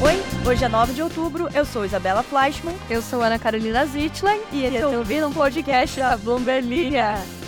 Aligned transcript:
Oi, 0.00 0.22
hoje 0.46 0.64
é 0.64 0.68
9 0.68 0.92
de 0.92 1.02
outubro, 1.02 1.48
eu 1.54 1.64
sou 1.64 1.84
Isabela 1.84 2.22
Fleischmann 2.22 2.74
Eu 2.90 3.00
sou 3.00 3.22
Ana 3.22 3.38
Carolina 3.38 3.86
Zitlan 3.86 4.36
e 4.52 4.64
esse 4.64 4.76
é 4.76 4.86
o 4.86 4.98
ouvindo 4.98 5.28
um 5.28 5.32
podcast 5.32 5.98
da 5.98 6.16
Bloomberg. 6.16 6.94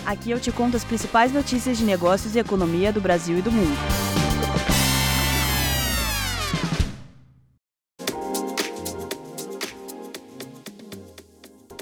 Aqui 0.05 0.31
eu 0.31 0.39
te 0.39 0.51
conto 0.51 0.77
as 0.77 0.83
principais 0.83 1.31
notícias 1.31 1.77
de 1.77 1.83
negócios 1.83 2.35
e 2.35 2.39
economia 2.39 2.91
do 2.91 3.01
Brasil 3.01 3.37
e 3.37 3.41
do 3.41 3.51
mundo. 3.51 3.77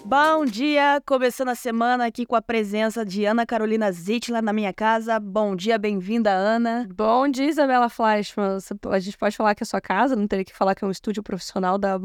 Bom 0.07 0.45
dia! 0.45 1.01
Começando 1.03 1.49
a 1.49 1.55
semana 1.55 2.05
aqui 2.05 2.27
com 2.27 2.35
a 2.35 2.41
presença 2.41 3.03
de 3.03 3.25
Ana 3.25 3.43
Carolina 3.43 3.91
Zitla 3.91 4.39
na 4.39 4.53
minha 4.53 4.71
casa. 4.71 5.19
Bom 5.19 5.55
dia, 5.55 5.79
bem-vinda, 5.79 6.29
Ana. 6.31 6.87
Bom 6.93 7.27
dia, 7.27 7.49
Isabela 7.49 7.89
Fleischmann. 7.89 8.59
A 8.91 8.99
gente 8.99 9.17
pode 9.17 9.35
falar 9.35 9.55
que 9.55 9.63
é 9.63 9.65
sua 9.65 9.81
casa, 9.81 10.15
não 10.15 10.27
teria 10.27 10.45
que 10.45 10.55
falar 10.55 10.75
que 10.75 10.85
é 10.85 10.87
um 10.87 10.91
estúdio 10.91 11.23
profissional 11.23 11.79
da. 11.79 11.99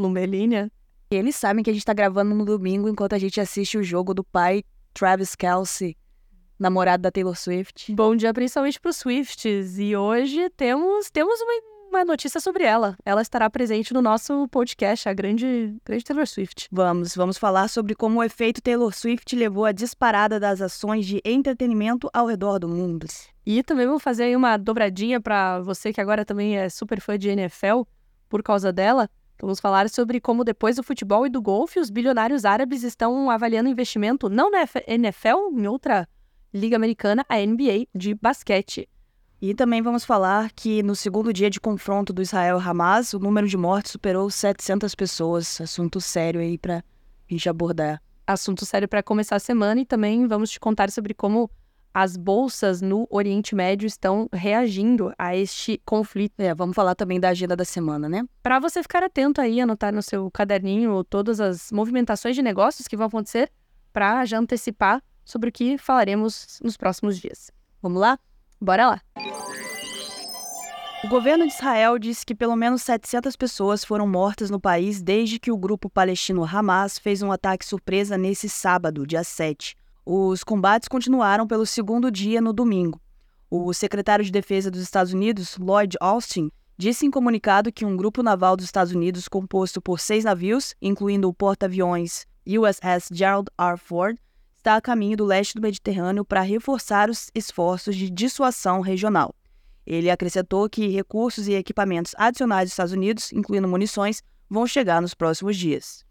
E 1.10 1.15
eles 1.15 1.37
sabem 1.37 1.62
que 1.62 1.69
a 1.69 1.74
gente 1.74 1.84
tá 1.84 1.93
gravando 1.93 2.34
no 2.34 2.47
domingo 2.47 2.88
enquanto 2.88 3.12
a 3.12 3.19
gente 3.19 3.38
assiste 3.38 3.77
o 3.77 3.83
jogo 3.83 4.15
do 4.15 4.24
pai 4.24 4.65
Travis 4.95 5.35
Kelsey, 5.35 5.95
namorado 6.59 7.02
da 7.02 7.10
Taylor 7.10 7.37
Swift. 7.37 7.95
Bom 7.95 8.16
dia 8.16 8.32
principalmente 8.32 8.80
para 8.80 8.88
os 8.88 8.96
Swifts. 8.96 9.79
E 9.79 9.95
hoje 9.95 10.48
temos, 10.57 11.10
temos 11.10 11.38
uma 11.43 11.52
uma 11.91 12.05
notícia 12.05 12.41
sobre 12.41 12.65
ela. 12.65 12.97
Ela 13.05 13.21
estará 13.21 13.51
presente 13.51 13.93
no 13.93 14.01
nosso 14.01 14.47
podcast, 14.49 15.09
a 15.09 15.12
grande, 15.12 15.77
grande 15.85 16.05
Taylor 16.05 16.27
Swift. 16.27 16.69
Vamos, 16.71 17.15
vamos 17.16 17.37
falar 17.37 17.69
sobre 17.69 17.95
como 17.97 18.21
o 18.21 18.23
efeito 18.23 18.63
Taylor 18.63 18.95
Swift 18.95 19.35
levou 19.35 19.65
à 19.65 19.73
disparada 19.73 20.39
das 20.39 20.63
ações 20.63 21.05
de 21.05 21.21
entretenimento 21.25 22.09
ao 22.13 22.27
redor 22.27 22.59
do 22.61 22.69
mundo. 22.69 23.07
E 23.45 23.63
também 23.65 23.87
vou 23.87 23.99
fazer 23.99 24.25
aí 24.25 24.37
uma 24.37 24.57
dobradinha 24.57 25.21
para 25.21 25.61
você 25.61 25.93
que 25.93 26.01
agora 26.01 26.25
também 26.25 26.57
é 26.57 26.69
super 26.69 27.01
fã 27.01 27.19
de 27.19 27.29
NFL 27.29 27.83
por 28.29 28.43
causa 28.43 28.73
dela. 28.73 29.11
Vamos 29.41 29.59
falar 29.59 29.88
sobre 29.88 30.21
como 30.21 30.45
depois 30.45 30.77
do 30.77 30.83
futebol 30.85 31.27
e 31.27 31.30
do 31.30 31.43
golfe, 31.43 31.80
os 31.80 31.91
bilionários 31.91 32.45
árabes 32.45 32.85
estão 32.85 33.29
avaliando 33.29 33.69
investimento 33.69 34.29
não 34.29 34.51
na 34.51 34.65
NFL, 34.87 35.51
em 35.52 35.66
outra 35.66 36.07
liga 36.54 36.77
americana, 36.77 37.25
a 37.29 37.37
NBA 37.38 37.87
de 37.93 38.15
basquete. 38.15 38.88
E 39.43 39.55
também 39.55 39.80
vamos 39.80 40.05
falar 40.05 40.51
que 40.52 40.83
no 40.83 40.95
segundo 40.95 41.33
dia 41.33 41.49
de 41.49 41.59
confronto 41.59 42.13
do 42.13 42.21
Israel 42.21 42.60
e 42.60 42.63
Hamas, 42.63 43.15
o 43.15 43.19
número 43.19 43.49
de 43.49 43.57
mortes 43.57 43.93
superou 43.93 44.29
700 44.29 44.95
pessoas. 44.95 45.59
Assunto 45.59 45.99
sério 45.99 46.43
aí 46.43 46.59
para 46.59 46.79
a 46.79 46.82
gente 47.27 47.49
abordar. 47.49 48.02
Assunto 48.27 48.66
sério 48.66 48.87
para 48.87 49.02
começar 49.02 49.37
a 49.37 49.41
semana 49.41 49.80
e 49.80 49.87
também 49.87 50.27
vamos 50.27 50.51
te 50.51 50.60
contar 50.60 50.91
sobre 50.91 51.15
como 51.15 51.51
as 51.93 52.19
bolsas 52.19 52.82
no 52.82 53.07
Oriente 53.10 53.55
Médio 53.55 53.87
estão 53.87 54.29
reagindo 54.30 55.10
a 55.19 55.35
este 55.35 55.80
conflito. 55.87 56.35
É, 56.38 56.54
vamos 56.54 56.77
falar 56.77 56.95
também 56.95 57.19
da 57.19 57.30
agenda 57.30 57.57
da 57.57 57.65
semana, 57.65 58.10
né? 58.10 58.27
Para 58.43 58.60
você 58.60 58.82
ficar 58.82 59.02
atento 59.02 59.41
aí, 59.41 59.59
anotar 59.59 59.91
no 59.91 60.02
seu 60.02 60.30
caderninho 60.30 61.02
todas 61.02 61.41
as 61.41 61.73
movimentações 61.73 62.37
de 62.37 62.43
negócios 62.43 62.87
que 62.87 62.97
vão 62.97 63.07
acontecer 63.07 63.51
para 63.91 64.22
já 64.27 64.38
antecipar 64.38 65.03
sobre 65.25 65.49
o 65.49 65.53
que 65.53 65.78
falaremos 65.78 66.60
nos 66.62 66.77
próximos 66.77 67.19
dias. 67.19 67.50
Vamos 67.82 68.00
lá? 68.00 68.19
Bora 68.61 68.87
lá! 68.89 69.00
O 71.03 71.09
governo 71.09 71.47
de 71.47 71.55
Israel 71.55 71.99
disse 71.99 72.27
que 72.27 72.34
pelo 72.34 72.55
menos 72.55 72.83
700 72.83 73.34
pessoas 73.34 73.83
foram 73.83 74.06
mortas 74.06 74.50
no 74.50 74.61
país 74.61 75.00
desde 75.00 75.39
que 75.39 75.50
o 75.50 75.56
grupo 75.56 75.89
palestino 75.89 76.44
Hamas 76.44 76.99
fez 76.99 77.22
um 77.22 77.33
ataque 77.33 77.65
surpresa 77.65 78.19
nesse 78.19 78.50
sábado, 78.50 79.06
dia 79.06 79.25
7. 79.25 79.75
Os 80.05 80.44
combates 80.44 80.88
continuaram 80.88 81.47
pelo 81.47 81.65
segundo 81.65 82.11
dia 82.11 82.41
no 82.41 82.53
domingo. 82.53 83.00
O 83.50 83.72
secretário 83.72 84.25
de 84.25 84.31
Defesa 84.31 84.71
dos 84.71 84.83
Estados 84.83 85.15
Unidos, 85.15 85.56
Lloyd 85.56 85.97
Austin, 85.99 86.50
disse 86.77 87.06
em 87.06 87.11
comunicado 87.11 87.72
que 87.72 87.87
um 87.87 87.97
grupo 87.97 88.22
naval 88.22 88.56
dos 88.56 88.66
Estados 88.66 88.93
Unidos 88.93 89.27
composto 89.27 89.81
por 89.81 89.99
seis 89.99 90.25
navios, 90.25 90.75
incluindo 90.83 91.28
o 91.28 91.34
porta-aviões 91.34 92.27
USS 92.47 93.09
Gerald 93.11 93.49
R. 93.59 93.78
Ford, 93.78 94.19
está 94.61 94.77
a 94.77 94.81
caminho 94.81 95.16
do 95.16 95.25
leste 95.25 95.54
do 95.54 95.62
Mediterrâneo 95.62 96.25
para 96.25 96.43
reforçar 96.43 97.09
os 97.09 97.31
esforços 97.34 97.97
de 97.97 98.10
dissuasão 98.10 98.81
regional. 98.81 99.34
Ele 99.87 100.10
acrescentou 100.10 100.69
que 100.69 100.88
recursos 100.88 101.48
e 101.48 101.54
equipamentos 101.54 102.15
adicionais 102.16 102.66
dos 102.66 102.72
Estados 102.72 102.93
Unidos, 102.93 103.32
incluindo 103.32 103.66
munições, 103.66 104.22
vão 104.49 104.66
chegar 104.66 105.00
nos 105.00 105.15
próximos 105.15 105.56
dias. 105.56 106.04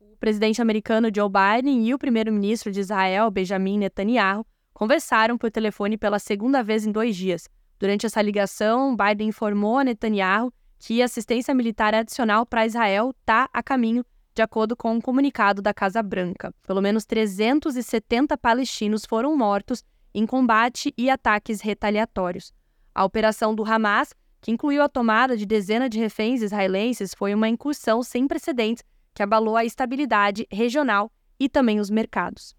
O 0.00 0.16
presidente 0.18 0.60
americano 0.60 1.08
Joe 1.14 1.28
Biden 1.28 1.86
e 1.86 1.94
o 1.94 1.98
primeiro-ministro 1.98 2.72
de 2.72 2.80
Israel, 2.80 3.30
Benjamin 3.30 3.78
Netanyahu, 3.78 4.44
conversaram 4.72 5.38
por 5.38 5.50
telefone 5.50 5.96
pela 5.96 6.18
segunda 6.18 6.62
vez 6.62 6.84
em 6.84 6.90
dois 6.90 7.14
dias. 7.14 7.48
Durante 7.78 8.06
essa 8.06 8.20
ligação, 8.20 8.96
Biden 8.96 9.28
informou 9.28 9.78
a 9.78 9.84
Netanyahu 9.84 10.52
que 10.78 11.00
assistência 11.00 11.54
militar 11.54 11.94
adicional 11.94 12.44
para 12.44 12.66
Israel 12.66 13.14
está 13.20 13.48
a 13.52 13.62
caminho, 13.62 14.04
de 14.34 14.42
acordo 14.42 14.76
com 14.76 14.92
um 14.92 15.00
comunicado 15.00 15.62
da 15.62 15.72
Casa 15.72 16.02
Branca. 16.02 16.52
Pelo 16.66 16.82
menos 16.82 17.04
370 17.04 18.36
palestinos 18.36 19.04
foram 19.04 19.36
mortos 19.36 19.84
em 20.12 20.26
combate 20.26 20.92
e 20.98 21.08
ataques 21.08 21.60
retaliatórios. 21.60 22.52
A 22.94 23.04
operação 23.04 23.54
do 23.54 23.64
Hamas, 23.64 24.14
que 24.40 24.50
incluiu 24.50 24.82
a 24.82 24.88
tomada 24.88 25.36
de 25.36 25.46
dezenas 25.46 25.90
de 25.90 25.98
reféns 25.98 26.42
israelenses, 26.42 27.14
foi 27.14 27.32
uma 27.34 27.48
incursão 27.48 28.02
sem 28.02 28.26
precedentes 28.26 28.84
que 29.14 29.22
abalou 29.22 29.56
a 29.56 29.64
estabilidade 29.64 30.46
regional 30.50 31.10
e 31.38 31.48
também 31.48 31.78
os 31.78 31.88
mercados. 31.88 32.54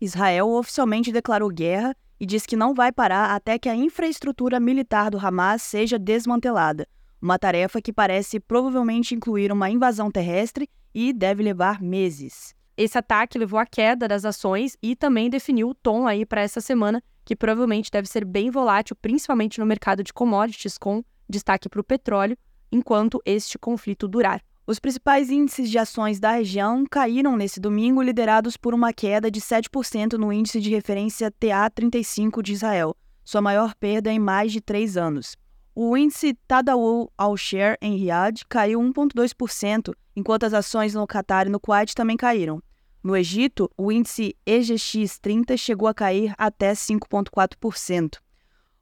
Israel 0.00 0.48
oficialmente 0.50 1.12
declarou 1.12 1.50
guerra 1.50 1.94
e 2.20 2.26
diz 2.26 2.46
que 2.46 2.56
não 2.56 2.74
vai 2.74 2.90
parar 2.90 3.34
até 3.34 3.58
que 3.58 3.68
a 3.68 3.74
infraestrutura 3.74 4.58
militar 4.58 5.10
do 5.10 5.18
Hamas 5.18 5.62
seja 5.62 5.98
desmantelada, 5.98 6.86
uma 7.20 7.38
tarefa 7.38 7.80
que 7.80 7.92
parece 7.92 8.38
provavelmente 8.40 9.14
incluir 9.14 9.52
uma 9.52 9.70
invasão 9.70 10.10
terrestre 10.10 10.68
e 10.94 11.12
deve 11.12 11.42
levar 11.42 11.80
meses. 11.80 12.54
Esse 12.76 12.96
ataque 12.96 13.38
levou 13.38 13.58
à 13.58 13.66
queda 13.66 14.06
das 14.06 14.24
ações 14.24 14.76
e 14.82 14.94
também 14.94 15.28
definiu 15.28 15.70
o 15.70 15.74
tom 15.74 16.06
aí 16.06 16.24
para 16.24 16.42
essa 16.42 16.60
semana, 16.60 17.02
que 17.24 17.34
provavelmente 17.34 17.90
deve 17.90 18.08
ser 18.08 18.24
bem 18.24 18.50
volátil, 18.50 18.96
principalmente 18.96 19.58
no 19.58 19.66
mercado 19.66 20.04
de 20.04 20.12
commodities, 20.12 20.78
com 20.78 21.02
destaque 21.28 21.68
para 21.68 21.80
o 21.80 21.84
petróleo, 21.84 22.38
enquanto 22.70 23.20
este 23.24 23.58
conflito 23.58 24.06
durar. 24.06 24.40
Os 24.66 24.78
principais 24.78 25.30
índices 25.30 25.70
de 25.70 25.78
ações 25.78 26.20
da 26.20 26.32
região 26.32 26.84
caíram 26.88 27.36
nesse 27.36 27.58
domingo, 27.58 28.02
liderados 28.02 28.56
por 28.56 28.74
uma 28.74 28.92
queda 28.92 29.30
de 29.30 29.40
7% 29.40 30.12
no 30.12 30.32
índice 30.32 30.60
de 30.60 30.70
referência 30.70 31.32
TA35 31.32 32.42
de 32.42 32.52
Israel, 32.52 32.94
sua 33.24 33.40
maior 33.40 33.74
perda 33.74 34.12
em 34.12 34.18
mais 34.18 34.52
de 34.52 34.60
três 34.60 34.96
anos. 34.96 35.36
O 35.80 35.96
índice 35.96 36.34
Tadawul 36.48 37.08
Al-Share 37.16 37.78
em 37.80 37.96
Riyadh 37.96 38.40
caiu 38.48 38.80
1,2%, 38.80 39.94
enquanto 40.16 40.42
as 40.42 40.52
ações 40.52 40.92
no 40.92 41.06
Qatar 41.06 41.46
e 41.46 41.50
no 41.50 41.60
Kuwait 41.60 41.94
também 41.94 42.16
caíram. 42.16 42.60
No 43.00 43.16
Egito, 43.16 43.70
o 43.78 43.92
índice 43.92 44.34
EGX30 44.44 45.56
chegou 45.56 45.86
a 45.86 45.94
cair 45.94 46.34
até 46.36 46.72
5,4%. 46.72 48.18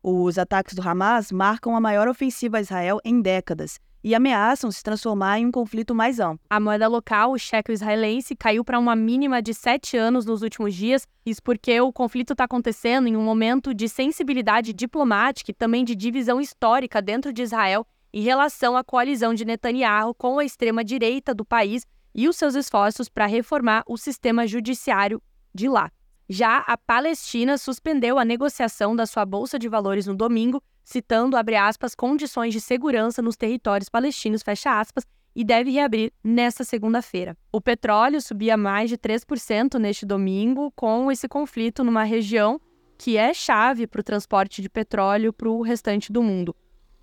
Os 0.02 0.38
ataques 0.38 0.74
do 0.74 0.80
Hamas 0.80 1.30
marcam 1.30 1.76
a 1.76 1.80
maior 1.82 2.08
ofensiva 2.08 2.56
a 2.56 2.62
Israel 2.62 2.98
em 3.04 3.20
décadas 3.20 3.78
e 4.06 4.14
ameaçam 4.14 4.70
se 4.70 4.84
transformar 4.84 5.40
em 5.40 5.46
um 5.46 5.50
conflito 5.50 5.92
mais 5.92 6.20
amplo. 6.20 6.38
A 6.48 6.60
moeda 6.60 6.86
local, 6.86 7.32
o 7.32 7.38
cheque 7.38 7.72
israelense, 7.72 8.36
caiu 8.36 8.64
para 8.64 8.78
uma 8.78 8.94
mínima 8.94 9.42
de 9.42 9.52
sete 9.52 9.96
anos 9.96 10.24
nos 10.24 10.42
últimos 10.42 10.76
dias. 10.76 11.08
Isso 11.26 11.42
porque 11.42 11.80
o 11.80 11.92
conflito 11.92 12.32
está 12.32 12.44
acontecendo 12.44 13.08
em 13.08 13.16
um 13.16 13.24
momento 13.24 13.74
de 13.74 13.88
sensibilidade 13.88 14.72
diplomática 14.72 15.50
e 15.50 15.54
também 15.54 15.84
de 15.84 15.96
divisão 15.96 16.40
histórica 16.40 17.02
dentro 17.02 17.32
de 17.32 17.42
Israel 17.42 17.84
em 18.14 18.22
relação 18.22 18.76
à 18.76 18.84
coalizão 18.84 19.34
de 19.34 19.44
Netanyahu 19.44 20.14
com 20.14 20.38
a 20.38 20.44
extrema-direita 20.44 21.34
do 21.34 21.44
país 21.44 21.84
e 22.14 22.28
os 22.28 22.36
seus 22.36 22.54
esforços 22.54 23.08
para 23.08 23.26
reformar 23.26 23.82
o 23.88 23.96
sistema 23.96 24.46
judiciário 24.46 25.20
de 25.52 25.68
lá. 25.68 25.90
Já 26.28 26.58
a 26.58 26.78
Palestina 26.78 27.58
suspendeu 27.58 28.20
a 28.20 28.24
negociação 28.24 28.94
da 28.94 29.04
sua 29.04 29.26
bolsa 29.26 29.58
de 29.58 29.68
valores 29.68 30.06
no 30.06 30.14
domingo, 30.14 30.62
citando, 30.86 31.36
abre 31.36 31.56
aspas, 31.56 31.96
condições 31.96 32.54
de 32.54 32.60
segurança 32.60 33.20
nos 33.20 33.36
territórios 33.36 33.88
palestinos, 33.88 34.40
fecha 34.40 34.78
aspas, 34.78 35.04
e 35.34 35.44
deve 35.44 35.72
reabrir 35.72 36.12
nesta 36.22 36.62
segunda-feira. 36.62 37.36
O 37.50 37.60
petróleo 37.60 38.22
subia 38.22 38.56
mais 38.56 38.88
de 38.88 38.96
3% 38.96 39.80
neste 39.80 40.06
domingo, 40.06 40.72
com 40.76 41.10
esse 41.10 41.28
conflito 41.28 41.82
numa 41.82 42.04
região 42.04 42.60
que 42.96 43.16
é 43.16 43.34
chave 43.34 43.88
para 43.88 44.00
o 44.00 44.04
transporte 44.04 44.62
de 44.62 44.70
petróleo 44.70 45.32
para 45.32 45.50
o 45.50 45.60
restante 45.60 46.12
do 46.12 46.22
mundo. 46.22 46.54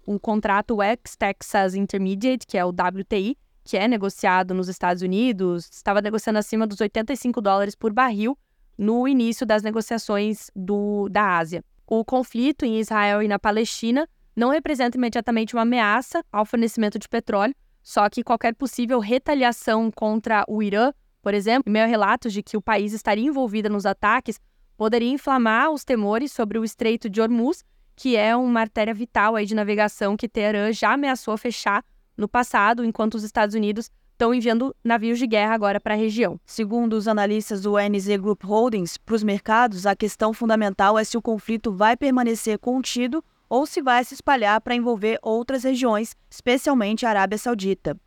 O 0.06 0.18
contrato 0.18 0.77
West 0.77 1.15
Texas 1.19 1.75
Intermediate, 1.75 2.47
que 2.47 2.57
é 2.57 2.63
o 2.63 2.69
WTI, 2.69 3.38
que 3.65 3.77
é 3.77 3.86
negociado 3.86 4.53
nos 4.53 4.69
Estados 4.69 5.03
Unidos, 5.03 5.69
estava 5.69 6.01
negociando 6.01 6.39
acima 6.39 6.65
dos 6.65 6.79
85 6.79 7.41
dólares 7.41 7.75
por 7.75 7.91
barril 7.91 8.38
no 8.77 9.07
início 9.07 9.45
das 9.45 9.62
negociações 9.62 10.50
do, 10.56 11.09
da 11.09 11.38
Ásia. 11.38 11.63
O 11.95 12.04
conflito 12.04 12.66
em 12.66 12.80
Israel 12.80 13.22
e 13.22 13.28
na 13.28 13.38
Palestina 13.38 14.10
não 14.36 14.50
representa 14.50 14.98
imediatamente 14.98 15.56
uma 15.56 15.62
ameaça 15.62 16.25
ao 16.31 16.44
fornecimento 16.44 16.98
de 16.98 17.07
petróleo, 17.07 17.54
só 17.84 18.10
que 18.10 18.24
qualquer 18.24 18.56
possível 18.56 18.98
retaliação 18.98 19.92
contra 19.92 20.44
o 20.48 20.63
Irã, 20.63 20.92
por 21.22 21.36
exemplo, 21.36 21.69
em 21.69 21.72
meio 21.72 21.88
relatos 21.88 22.34
de 22.34 22.42
que 22.42 22.57
o 22.57 22.62
país 22.63 22.94
estaria 22.94 23.28
envolvido 23.28 23.69
nos 23.69 23.86
ataques, 23.86 24.42
poderia 24.75 25.12
inflamar 25.12 25.69
os 25.69 25.84
temores 25.84 26.31
sobre 26.31 26.57
o 26.57 26.63
Estreito 26.63 27.07
de 27.07 27.22
Hormuz, 27.22 27.63
que 27.96 28.16
é 28.16 28.36
uma 28.36 28.62
artéria 28.62 28.96
vital 28.96 29.36
aí 29.36 29.46
de 29.46 29.54
navegação 29.54 30.18
que 30.18 30.28
Teherã 30.28 30.72
já 30.72 30.94
ameaçou 30.94 31.38
fechar 31.38 31.86
no 32.18 32.28
passado, 32.28 32.84
enquanto 32.84 33.13
os 33.13 33.24
Estados 33.24 33.54
Unidos 33.54 33.92
estão 34.13 34.33
enviando 34.33 34.75
navios 34.83 35.19
de 35.19 35.27
guerra 35.27 35.54
agora 35.54 35.81
para 35.81 35.95
a 35.95 35.98
região. 35.98 36.39
Segundo 36.45 36.94
os 36.94 37.07
analistas 37.07 37.62
do 37.62 37.74
NZ 37.77 38.18
Group 38.18 38.44
Holdings, 38.44 38.98
para 38.98 39.15
os 39.15 39.24
mercados, 39.24 39.86
a 39.86 39.95
questão 39.95 40.33
fundamental 40.33 40.98
é 40.98 41.04
se 41.04 41.18
o 41.18 41.21
conflito 41.21 41.74
vai 41.74 41.98
permanecer 41.98 42.57
contido 42.60 43.24
ou 43.50 43.65
se 43.65 43.81
vai 43.81 44.04
se 44.04 44.13
espalhar 44.13 44.62
para 44.62 44.75
envolver 44.75 45.19
outras 45.21 45.63
regiões, 45.63 46.15
especialmente 46.30 47.06
a 47.06 47.10
Arábia 47.10 47.38
Saudita. 47.38 48.00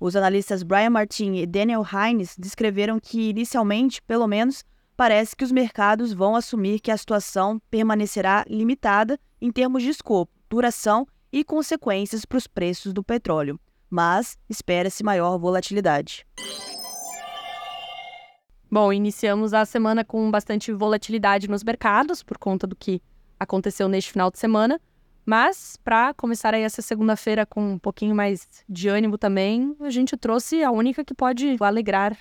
Os 0.00 0.16
analistas 0.16 0.62
Brian 0.62 0.90
Martin 0.90 1.34
e 1.34 1.46
Daniel 1.46 1.84
Hines 1.86 2.34
descreveram 2.36 2.98
que, 2.98 3.30
inicialmente, 3.30 4.02
pelo 4.02 4.26
menos, 4.26 4.64
parece 4.96 5.36
que 5.36 5.44
os 5.44 5.52
mercados 5.52 6.12
vão 6.12 6.34
assumir 6.34 6.80
que 6.80 6.90
a 6.90 6.96
situação 6.96 7.60
permanecerá 7.70 8.44
limitada 8.48 9.18
em 9.40 9.52
termos 9.52 9.82
de 9.82 9.90
escopo, 9.90 10.32
duração 10.50 11.06
e 11.32 11.44
consequências 11.44 12.24
para 12.24 12.38
os 12.38 12.46
preços 12.46 12.92
do 12.92 13.04
petróleo 13.04 13.60
mas 13.92 14.38
espera-se 14.48 15.04
maior 15.04 15.36
volatilidade. 15.36 16.26
Bom, 18.70 18.90
iniciamos 18.90 19.52
a 19.52 19.66
semana 19.66 20.02
com 20.02 20.30
bastante 20.30 20.72
volatilidade 20.72 21.46
nos 21.46 21.62
mercados 21.62 22.22
por 22.22 22.38
conta 22.38 22.66
do 22.66 22.74
que 22.74 23.02
aconteceu 23.38 23.90
neste 23.90 24.10
final 24.10 24.30
de 24.30 24.38
semana, 24.38 24.80
mas 25.26 25.76
para 25.84 26.14
começar 26.14 26.54
aí 26.54 26.62
essa 26.62 26.80
segunda-feira 26.80 27.44
com 27.44 27.72
um 27.72 27.78
pouquinho 27.78 28.14
mais 28.14 28.48
de 28.66 28.88
ânimo 28.88 29.18
também, 29.18 29.76
a 29.78 29.90
gente 29.90 30.16
trouxe 30.16 30.64
a 30.64 30.70
única 30.70 31.04
que 31.04 31.12
pode 31.12 31.58
alegrar 31.60 32.16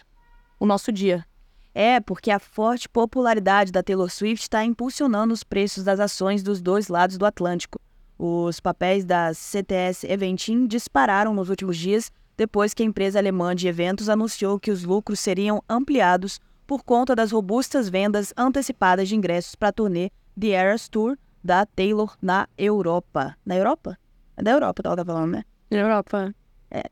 o 0.60 0.66
nosso 0.66 0.92
dia. 0.92 1.26
É, 1.74 2.02
porque 2.02 2.30
a 2.32 2.40
forte 2.40 2.90
popularidade 2.90 3.72
da 3.72 3.82
Taylor 3.82 4.10
Swift 4.10 4.44
está 4.44 4.62
impulsionando 4.66 5.34
os 5.34 5.42
preços 5.42 5.86
das 5.86 6.02
ações 6.02 6.44
dos 6.44 6.62
dois 6.62 6.90
lados 6.90 7.18
do 7.18 7.26
Atlântico. 7.26 7.80
Os 8.24 8.60
papéis 8.60 9.04
da 9.04 9.34
CTS 9.34 10.06
Eventim 10.06 10.68
dispararam 10.68 11.34
nos 11.34 11.50
últimos 11.50 11.76
dias 11.76 12.12
depois 12.38 12.72
que 12.72 12.84
a 12.84 12.86
empresa 12.86 13.18
alemã 13.18 13.56
de 13.56 13.68
eventos 13.68 14.10
anunciou 14.10 14.60
que 14.60 14.70
os 14.70 14.84
lucros 14.84 15.20
seriam 15.20 15.60
ampliados 15.68 16.40
por 16.68 16.84
conta 16.84 17.16
das 17.16 17.32
robustas 17.32 17.90
vendas 17.90 18.32
antecipadas 18.38 19.10
de 19.10 19.16
ingressos 19.16 19.56
para 19.56 19.70
a 19.70 19.72
turnê 19.72 20.12
The 20.40 20.50
Eras 20.50 20.88
Tour 20.88 21.18
da 21.44 21.66
Taylor 21.66 22.16
na 22.22 22.48
Europa. 22.56 23.36
Na 23.44 23.56
Europa? 23.56 23.98
É 24.38 24.44
da 24.44 24.52
Europa, 24.52 24.84
ela 24.86 24.98
tá 24.98 25.06
falando, 25.06 25.32
né? 25.32 25.44
Na 25.72 25.78
Europa. 25.80 26.36
É. 26.70 26.84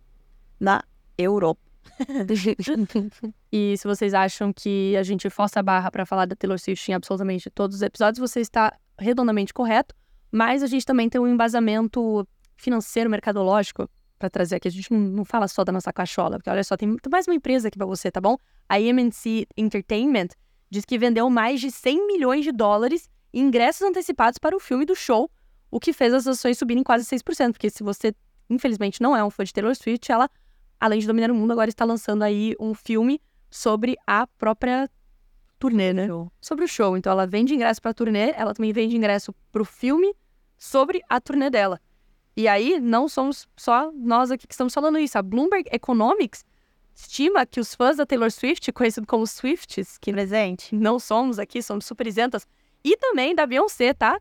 Na 0.59 0.83
Europa. 1.15 1.61
e 3.53 3.77
se 3.77 3.87
vocês 3.87 4.15
acham 4.15 4.51
que 4.51 4.97
a 4.97 5.03
gente 5.03 5.29
força 5.29 5.59
a 5.59 5.63
barra 5.63 5.91
para 5.91 6.07
falar 6.07 6.25
da 6.25 6.35
Taylor 6.35 6.57
Swift 6.57 6.89
em 6.89 6.95
absolutamente 6.95 7.51
todos 7.51 7.75
os 7.75 7.83
episódios, 7.83 8.17
você 8.17 8.39
está 8.39 8.75
redondamente 8.97 9.53
correto. 9.53 9.99
Mas 10.31 10.63
a 10.63 10.67
gente 10.67 10.85
também 10.85 11.09
tem 11.09 11.19
um 11.19 11.27
embasamento 11.27 12.27
financeiro, 12.55 13.09
mercadológico, 13.09 13.89
para 14.17 14.29
trazer 14.29 14.57
aqui. 14.57 14.67
A 14.67 14.71
gente 14.71 14.91
não, 14.91 14.99
não, 14.99 15.25
fala 15.25 15.47
só 15.47 15.63
da 15.63 15.71
nossa 15.71 15.91
cachola, 15.91 16.37
porque 16.37 16.49
olha 16.49 16.63
só, 16.63 16.75
tem 16.75 16.95
mais 17.09 17.27
uma 17.27 17.35
empresa 17.35 17.69
aqui 17.69 17.77
para 17.77 17.87
você, 17.87 18.11
tá 18.11 18.19
bom? 18.19 18.37
A 18.67 18.79
MNC 18.79 19.47
Entertainment 19.57 20.29
diz 20.69 20.85
que 20.85 20.97
vendeu 20.97 21.29
mais 21.29 21.59
de 21.59 21.71
100 21.71 22.07
milhões 22.07 22.43
de 22.43 22.51
dólares 22.51 23.09
em 23.33 23.47
ingressos 23.47 23.81
antecipados 23.81 24.37
para 24.37 24.55
o 24.55 24.59
filme 24.59 24.85
do 24.85 24.95
show, 24.95 25.31
o 25.71 25.79
que 25.79 25.93
fez 25.93 26.13
as 26.13 26.27
ações 26.27 26.57
subirem 26.57 26.83
quase 26.83 27.05
6%, 27.05 27.53
porque 27.53 27.69
se 27.69 27.83
você, 27.83 28.13
infelizmente, 28.49 29.01
não 29.01 29.15
é 29.15 29.23
um 29.23 29.29
fã 29.29 29.43
de 29.43 29.53
Taylor 29.53 29.75
Swift, 29.75 30.11
ela, 30.11 30.29
além 30.79 30.99
de 30.99 31.07
dominar 31.07 31.31
o 31.31 31.35
mundo, 31.35 31.51
agora 31.51 31.69
está 31.69 31.85
lançando 31.85 32.23
aí 32.23 32.55
um 32.59 32.73
filme 32.73 33.21
sobre 33.49 33.95
a 34.05 34.27
própria 34.27 34.89
turnê, 35.59 35.94
né? 35.94 36.07
Show. 36.07 36.31
Sobre 36.41 36.65
o 36.65 36.67
show. 36.67 36.97
Então 36.97 37.11
ela 37.11 37.27
vende 37.27 37.53
ingresso 37.53 37.81
pra 37.81 37.94
turnê, 37.94 38.31
ela 38.35 38.53
também 38.53 38.71
vende 38.71 38.95
ingresso 38.95 39.33
pro 39.51 39.65
filme 39.65 40.15
sobre 40.57 41.01
a 41.07 41.19
turnê 41.19 41.50
dela. 41.50 41.79
E 42.35 42.47
aí, 42.47 42.79
não 42.79 43.09
somos 43.09 43.47
só 43.57 43.91
nós 43.94 44.31
aqui 44.31 44.47
que 44.47 44.53
estamos 44.53 44.73
falando 44.73 44.97
isso. 44.97 45.17
A 45.17 45.21
Bloomberg 45.21 45.67
Economics 45.71 46.45
estima 46.95 47.45
que 47.45 47.59
os 47.59 47.75
fãs 47.75 47.97
da 47.97 48.06
Taylor 48.06 48.31
Swift, 48.31 48.71
conhecido 48.71 49.06
como 49.06 49.25
Swifts, 49.25 49.97
que 49.97 50.11
presente, 50.11 50.75
não 50.75 51.00
somos 51.00 51.39
aqui, 51.39 51.62
somos 51.62 51.85
super 51.85 52.07
isentas, 52.07 52.47
e 52.83 52.95
também 52.97 53.35
da 53.35 53.45
Beyoncé, 53.45 53.94
tá? 53.94 54.19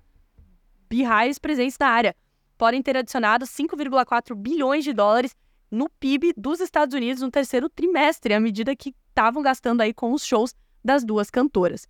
Beehives 0.88 1.38
presentes 1.38 1.76
na 1.79 1.88
área, 1.88 2.17
podem 2.56 2.82
ter 2.82 2.96
adicionado 2.96 3.44
5,4 3.44 4.34
bilhões 4.34 4.84
de 4.84 4.93
dólares 4.93 5.37
no 5.70 5.88
PIB 5.88 6.32
dos 6.37 6.61
Estados 6.61 6.94
Unidos 6.94 7.23
no 7.23 7.31
terceiro 7.31 7.69
trimestre, 7.69 8.34
à 8.34 8.41
medida 8.41 8.75
que 8.75 8.94
estavam 9.08 9.43
gastando 9.43 9.81
aí 9.81 9.93
com 9.93 10.12
os 10.12 10.25
shows 10.25 10.55
das 10.88 11.05
duas 11.05 11.29
cantoras. 11.29 11.87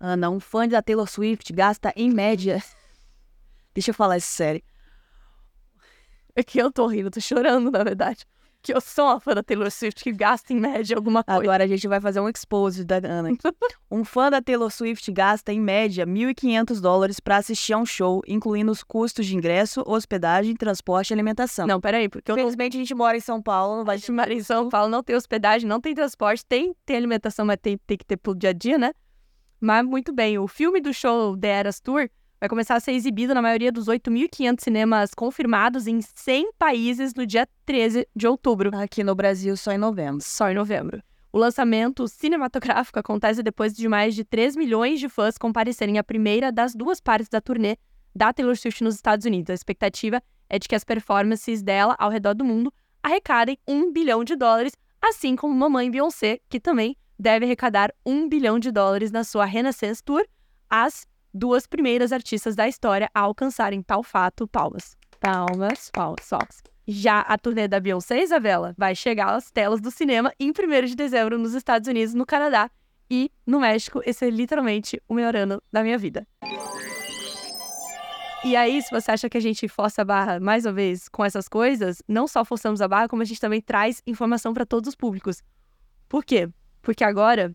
Ana, 0.00 0.28
um 0.28 0.40
fã 0.40 0.66
da 0.66 0.82
Taylor 0.82 1.08
Swift 1.08 1.52
gasta 1.52 1.92
em 1.94 2.10
média. 2.10 2.60
Deixa 3.72 3.90
eu 3.90 3.94
falar 3.94 4.16
isso 4.16 4.32
sério. 4.32 4.60
É 6.34 6.42
que 6.42 6.58
eu 6.58 6.72
tô 6.72 6.88
rindo, 6.88 7.10
tô 7.10 7.20
chorando, 7.20 7.70
na 7.70 7.84
verdade 7.84 8.26
que 8.62 8.72
eu 8.72 8.80
sou 8.80 9.06
uma 9.06 9.18
fã 9.18 9.34
da 9.34 9.42
Taylor 9.42 9.70
Swift 9.70 10.04
que 10.04 10.12
gasta 10.12 10.52
em 10.52 10.60
média 10.60 10.96
alguma 10.96 11.24
coisa. 11.24 11.40
Agora 11.40 11.64
a 11.64 11.66
gente 11.66 11.88
vai 11.88 12.00
fazer 12.00 12.20
um 12.20 12.28
expose 12.28 12.84
da 12.84 12.96
Ana. 12.96 13.30
um 13.90 14.04
fã 14.04 14.30
da 14.30 14.40
Taylor 14.40 14.70
Swift 14.70 15.10
gasta 15.10 15.52
em 15.52 15.60
média 15.60 16.06
1.500 16.06 16.80
dólares 16.80 17.18
para 17.18 17.38
assistir 17.38 17.72
a 17.72 17.78
um 17.78 17.84
show, 17.84 18.22
incluindo 18.26 18.70
os 18.70 18.84
custos 18.84 19.26
de 19.26 19.36
ingresso, 19.36 19.82
hospedagem, 19.84 20.54
transporte 20.54 21.10
e 21.10 21.14
alimentação. 21.14 21.66
Não, 21.66 21.80
peraí, 21.80 22.08
porque 22.08 22.30
eu 22.30 22.36
Infelizmente 22.36 22.76
a 22.76 22.80
gente 22.80 22.94
mora 22.94 23.16
em 23.16 23.20
São 23.20 23.42
Paulo, 23.42 23.78
não 23.78 23.84
vai... 23.84 23.96
A 23.96 23.98
gente 23.98 24.12
mora 24.12 24.32
em 24.32 24.42
São 24.42 24.68
Paulo, 24.68 24.88
não 24.88 25.02
tem 25.02 25.16
hospedagem, 25.16 25.68
não 25.68 25.80
tem 25.80 25.94
transporte, 25.94 26.44
tem, 26.46 26.74
tem 26.86 26.96
alimentação, 26.96 27.44
mas 27.44 27.58
tem, 27.60 27.76
tem 27.78 27.98
que 27.98 28.04
ter 28.04 28.16
pro 28.16 28.34
dia 28.34 28.50
a 28.50 28.52
dia, 28.52 28.78
né? 28.78 28.92
Mas 29.60 29.84
muito 29.84 30.12
bem, 30.12 30.38
o 30.38 30.46
filme 30.46 30.80
do 30.80 30.92
show 30.92 31.36
The 31.36 31.48
Eras 31.48 31.80
Tour 31.80 32.08
vai 32.42 32.48
começar 32.48 32.74
a 32.74 32.80
ser 32.80 32.90
exibido 32.90 33.32
na 33.34 33.40
maioria 33.40 33.70
dos 33.70 33.86
8.500 33.86 34.64
cinemas 34.64 35.14
confirmados 35.14 35.86
em 35.86 36.00
100 36.02 36.50
países 36.58 37.14
no 37.14 37.24
dia 37.24 37.46
13 37.64 38.04
de 38.16 38.26
outubro. 38.26 38.76
Aqui 38.76 39.04
no 39.04 39.14
Brasil, 39.14 39.56
só 39.56 39.70
em 39.70 39.78
novembro. 39.78 40.20
Só 40.24 40.50
em 40.50 40.54
novembro. 40.54 41.00
O 41.32 41.38
lançamento 41.38 42.08
cinematográfico 42.08 42.98
acontece 42.98 43.44
depois 43.44 43.72
de 43.72 43.86
mais 43.86 44.16
de 44.16 44.24
3 44.24 44.56
milhões 44.56 44.98
de 44.98 45.08
fãs 45.08 45.38
comparecerem 45.38 45.98
à 45.98 46.02
primeira 46.02 46.50
das 46.50 46.74
duas 46.74 47.00
partes 47.00 47.28
da 47.28 47.40
turnê 47.40 47.76
da 48.12 48.32
Taylor 48.32 48.56
Swift 48.56 48.82
nos 48.82 48.96
Estados 48.96 49.24
Unidos. 49.24 49.50
A 49.50 49.54
expectativa 49.54 50.20
é 50.50 50.58
de 50.58 50.66
que 50.66 50.74
as 50.74 50.82
performances 50.82 51.62
dela 51.62 51.94
ao 51.96 52.10
redor 52.10 52.34
do 52.34 52.44
mundo 52.44 52.74
arrecadem 53.04 53.56
um 53.68 53.92
bilhão 53.92 54.24
de 54.24 54.34
dólares, 54.34 54.72
assim 55.00 55.36
como 55.36 55.54
Mamãe 55.54 55.88
Beyoncé, 55.88 56.40
que 56.48 56.58
também 56.58 56.96
deve 57.16 57.44
arrecadar 57.44 57.94
um 58.04 58.28
bilhão 58.28 58.58
de 58.58 58.72
dólares 58.72 59.12
na 59.12 59.22
sua 59.22 59.44
Renaissance 59.44 60.02
Tour. 60.02 60.24
As 60.68 61.06
duas 61.32 61.66
primeiras 61.66 62.12
artistas 62.12 62.54
da 62.54 62.68
história 62.68 63.10
a 63.14 63.20
alcançarem 63.20 63.82
tal 63.82 64.02
fato. 64.02 64.46
Palmas. 64.48 64.96
Palmas, 65.20 65.90
palmas, 65.92 66.28
palmas. 66.28 66.62
Já 66.86 67.20
a 67.20 67.38
turnê 67.38 67.68
da 67.68 67.78
Beyoncé, 67.78 68.22
Isabela, 68.22 68.74
vai 68.76 68.94
chegar 68.94 69.34
às 69.34 69.50
telas 69.50 69.80
do 69.80 69.90
cinema 69.90 70.32
em 70.38 70.50
1 70.50 70.86
de 70.86 70.96
dezembro 70.96 71.38
nos 71.38 71.54
Estados 71.54 71.88
Unidos, 71.88 72.12
no 72.12 72.26
Canadá 72.26 72.68
e 73.08 73.30
no 73.46 73.60
México. 73.60 74.02
Esse 74.04 74.26
é 74.26 74.30
literalmente 74.30 75.00
o 75.08 75.14
melhor 75.14 75.36
ano 75.36 75.62
da 75.72 75.82
minha 75.82 75.96
vida. 75.96 76.26
E 78.44 78.56
aí, 78.56 78.82
se 78.82 78.90
você 78.90 79.12
acha 79.12 79.30
que 79.30 79.38
a 79.38 79.40
gente 79.40 79.68
força 79.68 80.02
a 80.02 80.04
barra 80.04 80.40
mais 80.40 80.66
uma 80.66 80.72
vez 80.72 81.08
com 81.08 81.24
essas 81.24 81.46
coisas, 81.46 82.02
não 82.08 82.26
só 82.26 82.44
forçamos 82.44 82.80
a 82.80 82.88
barra, 82.88 83.08
como 83.08 83.22
a 83.22 83.24
gente 83.24 83.40
também 83.40 83.60
traz 83.60 84.02
informação 84.04 84.52
para 84.52 84.66
todos 84.66 84.88
os 84.88 84.96
públicos. 84.96 85.40
Por 86.08 86.24
quê? 86.24 86.48
Porque 86.82 87.04
agora 87.04 87.54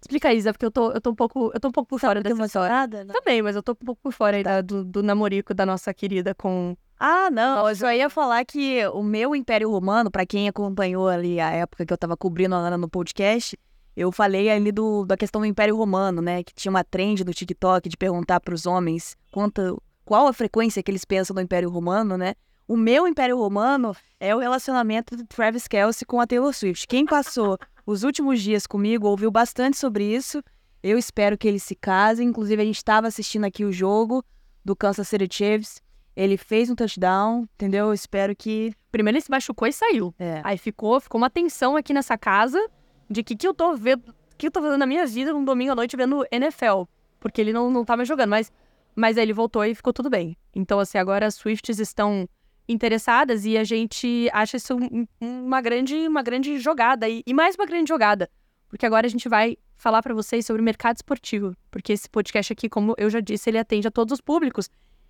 Explica, 0.00 0.32
Isa, 0.32 0.52
porque 0.52 0.66
eu 0.66 0.70
tô, 0.70 0.92
eu 0.92 1.00
tô 1.00 1.10
um 1.10 1.14
pouco, 1.14 1.50
eu 1.52 1.60
tô 1.60 1.68
um 1.68 1.72
pouco 1.72 1.88
por 1.88 1.98
fora 1.98 2.22
dessa 2.22 2.44
história. 2.44 2.86
Né? 2.86 3.12
Também, 3.12 3.42
mas 3.42 3.56
eu 3.56 3.62
tô 3.62 3.72
um 3.72 3.86
pouco 3.86 4.00
por 4.02 4.12
fora 4.12 4.36
aí 4.36 4.42
da, 4.42 4.60
do, 4.60 4.84
do 4.84 5.02
namorico 5.02 5.52
da 5.52 5.66
nossa 5.66 5.92
querida 5.92 6.34
com 6.34 6.76
ah, 7.00 7.30
não, 7.30 7.68
eu 7.68 7.76
só 7.76 7.92
ia 7.92 8.10
falar 8.10 8.44
que 8.44 8.84
o 8.88 9.04
meu 9.04 9.34
Império 9.36 9.70
Romano, 9.70 10.10
para 10.10 10.26
quem 10.26 10.48
acompanhou 10.48 11.06
ali 11.06 11.38
a 11.38 11.48
época 11.50 11.86
que 11.86 11.92
eu 11.92 11.98
tava 11.98 12.16
cobrindo 12.16 12.56
a 12.56 12.58
Ana 12.58 12.76
no 12.76 12.88
podcast, 12.88 13.56
eu 13.96 14.10
falei 14.10 14.50
ali 14.50 14.72
do, 14.72 15.04
da 15.04 15.16
questão 15.16 15.40
do 15.40 15.46
Império 15.46 15.76
Romano, 15.76 16.20
né? 16.20 16.42
Que 16.42 16.52
tinha 16.52 16.70
uma 16.70 16.82
trend 16.82 17.24
no 17.24 17.32
TikTok 17.32 17.88
de 17.88 17.96
perguntar 17.96 18.40
para 18.40 18.52
os 18.52 18.66
homens 18.66 19.16
quanto, 19.30 19.80
qual 20.04 20.26
a 20.26 20.32
frequência 20.32 20.82
que 20.82 20.90
eles 20.90 21.04
pensam 21.04 21.34
no 21.34 21.40
Império 21.40 21.70
Romano, 21.70 22.16
né? 22.16 22.34
O 22.66 22.76
meu 22.76 23.06
Império 23.06 23.38
Romano 23.38 23.96
é 24.18 24.34
o 24.34 24.38
relacionamento 24.38 25.16
do 25.16 25.24
Travis 25.24 25.68
Kelsey 25.68 26.04
com 26.04 26.20
a 26.20 26.26
Taylor 26.26 26.52
Swift. 26.52 26.86
Quem 26.88 27.06
passou 27.06 27.56
os 27.88 28.02
últimos 28.02 28.42
dias 28.42 28.66
comigo, 28.66 29.08
ouviu 29.08 29.30
bastante 29.30 29.78
sobre 29.78 30.04
isso. 30.04 30.44
Eu 30.82 30.98
espero 30.98 31.38
que 31.38 31.48
eles 31.48 31.62
se 31.62 31.74
casem. 31.74 32.28
Inclusive, 32.28 32.60
a 32.60 32.64
gente 32.66 32.76
estava 32.76 33.06
assistindo 33.06 33.44
aqui 33.44 33.64
o 33.64 33.72
jogo 33.72 34.22
do 34.62 34.76
Kansas 34.76 35.08
City 35.08 35.26
Chiefs. 35.34 35.80
Ele 36.14 36.36
fez 36.36 36.68
um 36.68 36.74
touchdown, 36.74 37.48
entendeu? 37.54 37.86
Eu 37.86 37.94
espero 37.94 38.36
que. 38.36 38.74
Primeiro 38.92 39.16
ele 39.16 39.24
se 39.24 39.30
machucou 39.30 39.66
e 39.66 39.72
saiu. 39.72 40.14
É. 40.18 40.42
Aí 40.44 40.58
ficou, 40.58 41.00
ficou 41.00 41.18
uma 41.18 41.30
tensão 41.30 41.76
aqui 41.76 41.94
nessa 41.94 42.18
casa 42.18 42.62
de 43.08 43.22
que 43.22 43.34
que 43.34 43.48
eu 43.48 43.54
tô 43.54 43.74
vendo, 43.74 44.14
que 44.36 44.48
eu 44.48 44.50
tô 44.50 44.60
fazendo 44.60 44.80
na 44.80 44.86
minha 44.86 45.06
vida 45.06 45.34
um 45.34 45.42
domingo 45.42 45.72
à 45.72 45.74
noite 45.74 45.96
vendo 45.96 46.26
NFL, 46.30 46.82
porque 47.18 47.40
ele 47.40 47.54
não, 47.54 47.70
não 47.70 47.86
tava 47.86 48.04
jogando, 48.04 48.28
mas 48.28 48.52
mas 48.94 49.16
aí 49.16 49.24
ele 49.24 49.32
voltou 49.32 49.64
e 49.64 49.74
ficou 49.74 49.94
tudo 49.94 50.10
bem. 50.10 50.36
Então 50.54 50.78
assim, 50.78 50.98
agora 50.98 51.24
as 51.24 51.36
Swifts 51.36 51.78
estão 51.78 52.28
interessadas 52.68 53.44
e 53.44 53.56
a 53.56 53.64
gente 53.64 54.28
acha 54.32 54.56
isso 54.56 54.76
uma 55.20 55.60
grande, 55.60 55.94
uma 56.06 56.22
grande 56.22 56.58
jogada 56.58 57.08
e, 57.08 57.22
e 57.26 57.32
mais 57.32 57.54
uma 57.54 57.66
grande 57.66 57.88
jogada, 57.88 58.28
porque 58.68 58.84
agora 58.84 59.06
a 59.06 59.10
gente 59.10 59.28
vai 59.28 59.56
falar 59.76 60.02
para 60.02 60.14
vocês 60.14 60.44
sobre 60.44 60.60
o 60.60 60.64
mercado 60.64 60.96
esportivo, 60.96 61.56
porque 61.70 61.92
esse 61.92 62.08
podcast 62.10 62.52
aqui, 62.52 62.68
como 62.68 62.94
eu 62.98 63.08
já 63.08 63.20
disse, 63.20 63.48
ele 63.48 63.58
atende 63.58 63.88
a 63.88 63.90
todos 63.90 64.12
os 64.12 64.20
públicos. 64.20 64.68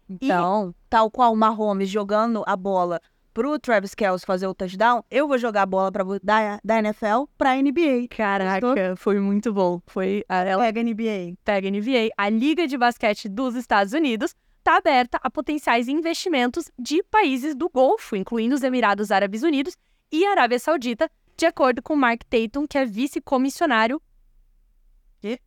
Então, 0.09 0.71
e... 0.71 0.75
tal 0.89 1.11
qual 1.11 1.33
o 1.33 1.37
Mahomes 1.37 1.89
jogando 1.89 2.43
a 2.47 2.57
bola 2.57 3.01
pro 3.39 3.59
Travis 3.59 3.95
Kelce 3.95 4.27
fazer 4.27 4.49
o 4.49 4.55
touchdown, 4.55 5.05
eu 5.11 5.29
vou 5.29 5.39
jogar 5.39 5.63
a 5.63 5.67
bola 5.67 5.93
pra, 5.93 6.03
da, 6.23 6.59
da 6.65 6.79
NFL 6.79 7.25
pra 7.37 7.55
NBA. 7.55 8.09
Caraca, 8.11 8.61
Gostou? 8.61 8.97
foi 8.97 9.21
muito 9.21 9.53
bom. 9.53 9.81
Foi 9.87 10.25
a, 10.29 10.39
ela 10.39 10.65
pega 10.65 10.83
NBA. 10.83 11.37
Pega 11.45 11.71
NBA. 11.71 12.09
A 12.17 12.29
Liga 12.29 12.67
de 12.67 12.77
Basquete 12.77 13.29
dos 13.29 13.55
Estados 13.55 13.93
Unidos 13.93 14.35
está 14.69 14.77
aberta 14.77 15.19
a 15.23 15.31
potenciais 15.31 15.89
investimentos 15.89 16.71
de 16.79 17.03
países 17.05 17.55
do 17.55 17.71
Golfo, 17.71 18.15
incluindo 18.15 18.55
os 18.55 18.63
Emirados 18.63 19.11
Árabes 19.11 19.43
Unidos 19.43 19.75
e 20.13 20.27
Arábia 20.27 20.59
Saudita, 20.59 21.11
de 21.39 21.47
acordo 21.47 21.81
com 21.81 21.97
Mark 21.97 22.21
Tatum, 22.29 22.67
que 22.67 22.77
é 22.77 22.85
vice-comissionário 22.85 23.99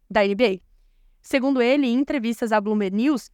da 0.09 0.23
NBA. 0.23 0.59
Segundo 1.21 1.61
ele, 1.61 1.85
em 1.85 1.99
entrevistas 1.99 2.51
à 2.51 2.59
Bloomberg 2.59 2.95
News, 2.95 3.29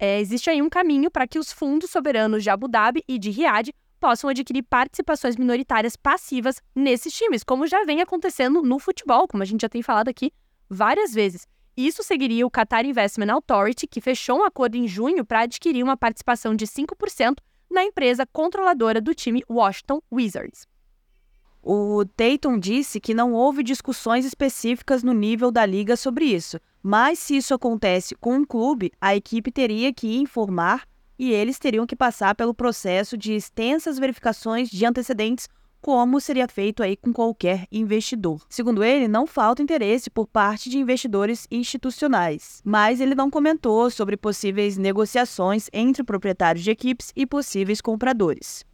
é, 0.00 0.18
existe 0.18 0.50
aí 0.50 0.60
um 0.60 0.68
caminho 0.68 1.08
para 1.08 1.28
que 1.28 1.38
os 1.38 1.52
fundos 1.52 1.90
soberanos 1.90 2.42
de 2.42 2.50
Abu 2.50 2.66
Dhabi 2.66 3.04
e 3.06 3.16
de 3.16 3.30
Riad 3.30 3.70
possam 4.00 4.30
adquirir 4.30 4.64
participações 4.64 5.36
minoritárias 5.36 5.94
passivas 5.94 6.60
nesses 6.74 7.14
times, 7.14 7.44
como 7.44 7.68
já 7.68 7.84
vem 7.84 8.00
acontecendo 8.00 8.62
no 8.62 8.80
futebol, 8.80 9.28
como 9.28 9.44
a 9.44 9.46
gente 9.46 9.60
já 9.60 9.68
tem 9.68 9.80
falado 9.82 10.08
aqui 10.08 10.32
várias 10.68 11.14
vezes. 11.14 11.46
Isso 11.76 12.02
seguiria 12.02 12.46
o 12.46 12.50
Qatar 12.50 12.84
Investment 12.84 13.32
Authority, 13.32 13.86
que 13.86 14.00
fechou 14.00 14.38
um 14.38 14.44
acordo 14.44 14.76
em 14.76 14.86
junho 14.86 15.24
para 15.24 15.40
adquirir 15.40 15.82
uma 15.82 15.96
participação 15.96 16.54
de 16.54 16.66
5% 16.66 17.38
na 17.70 17.84
empresa 17.84 18.26
controladora 18.26 19.00
do 19.00 19.14
time 19.14 19.44
Washington 19.48 20.02
Wizards. 20.12 20.66
O 21.62 22.04
Tatum 22.16 22.58
disse 22.58 22.98
que 22.98 23.14
não 23.14 23.32
houve 23.34 23.62
discussões 23.62 24.24
específicas 24.24 25.02
no 25.02 25.12
nível 25.12 25.50
da 25.50 25.64
liga 25.66 25.94
sobre 25.94 26.24
isso, 26.24 26.58
mas 26.82 27.18
se 27.18 27.36
isso 27.36 27.52
acontece 27.52 28.14
com 28.14 28.34
um 28.36 28.44
clube, 28.44 28.90
a 29.00 29.14
equipe 29.14 29.52
teria 29.52 29.92
que 29.92 30.16
informar 30.16 30.88
e 31.18 31.30
eles 31.30 31.58
teriam 31.58 31.86
que 31.86 31.94
passar 31.94 32.34
pelo 32.34 32.54
processo 32.54 33.14
de 33.14 33.34
extensas 33.34 33.98
verificações 33.98 34.70
de 34.70 34.86
antecedentes, 34.86 35.48
como 35.80 36.20
seria 36.20 36.46
feito 36.46 36.82
aí 36.82 36.96
com 36.96 37.12
qualquer 37.12 37.66
investidor. 37.72 38.42
Segundo 38.48 38.84
ele, 38.84 39.08
não 39.08 39.26
falta 39.26 39.62
interesse 39.62 40.10
por 40.10 40.26
parte 40.26 40.68
de 40.68 40.78
investidores 40.78 41.46
institucionais, 41.50 42.60
mas 42.64 43.00
ele 43.00 43.14
não 43.14 43.30
comentou 43.30 43.90
sobre 43.90 44.16
possíveis 44.16 44.76
negociações 44.76 45.68
entre 45.72 46.04
proprietários 46.04 46.62
de 46.62 46.70
equipes 46.70 47.12
e 47.16 47.26
possíveis 47.26 47.80
compradores. 47.80 48.64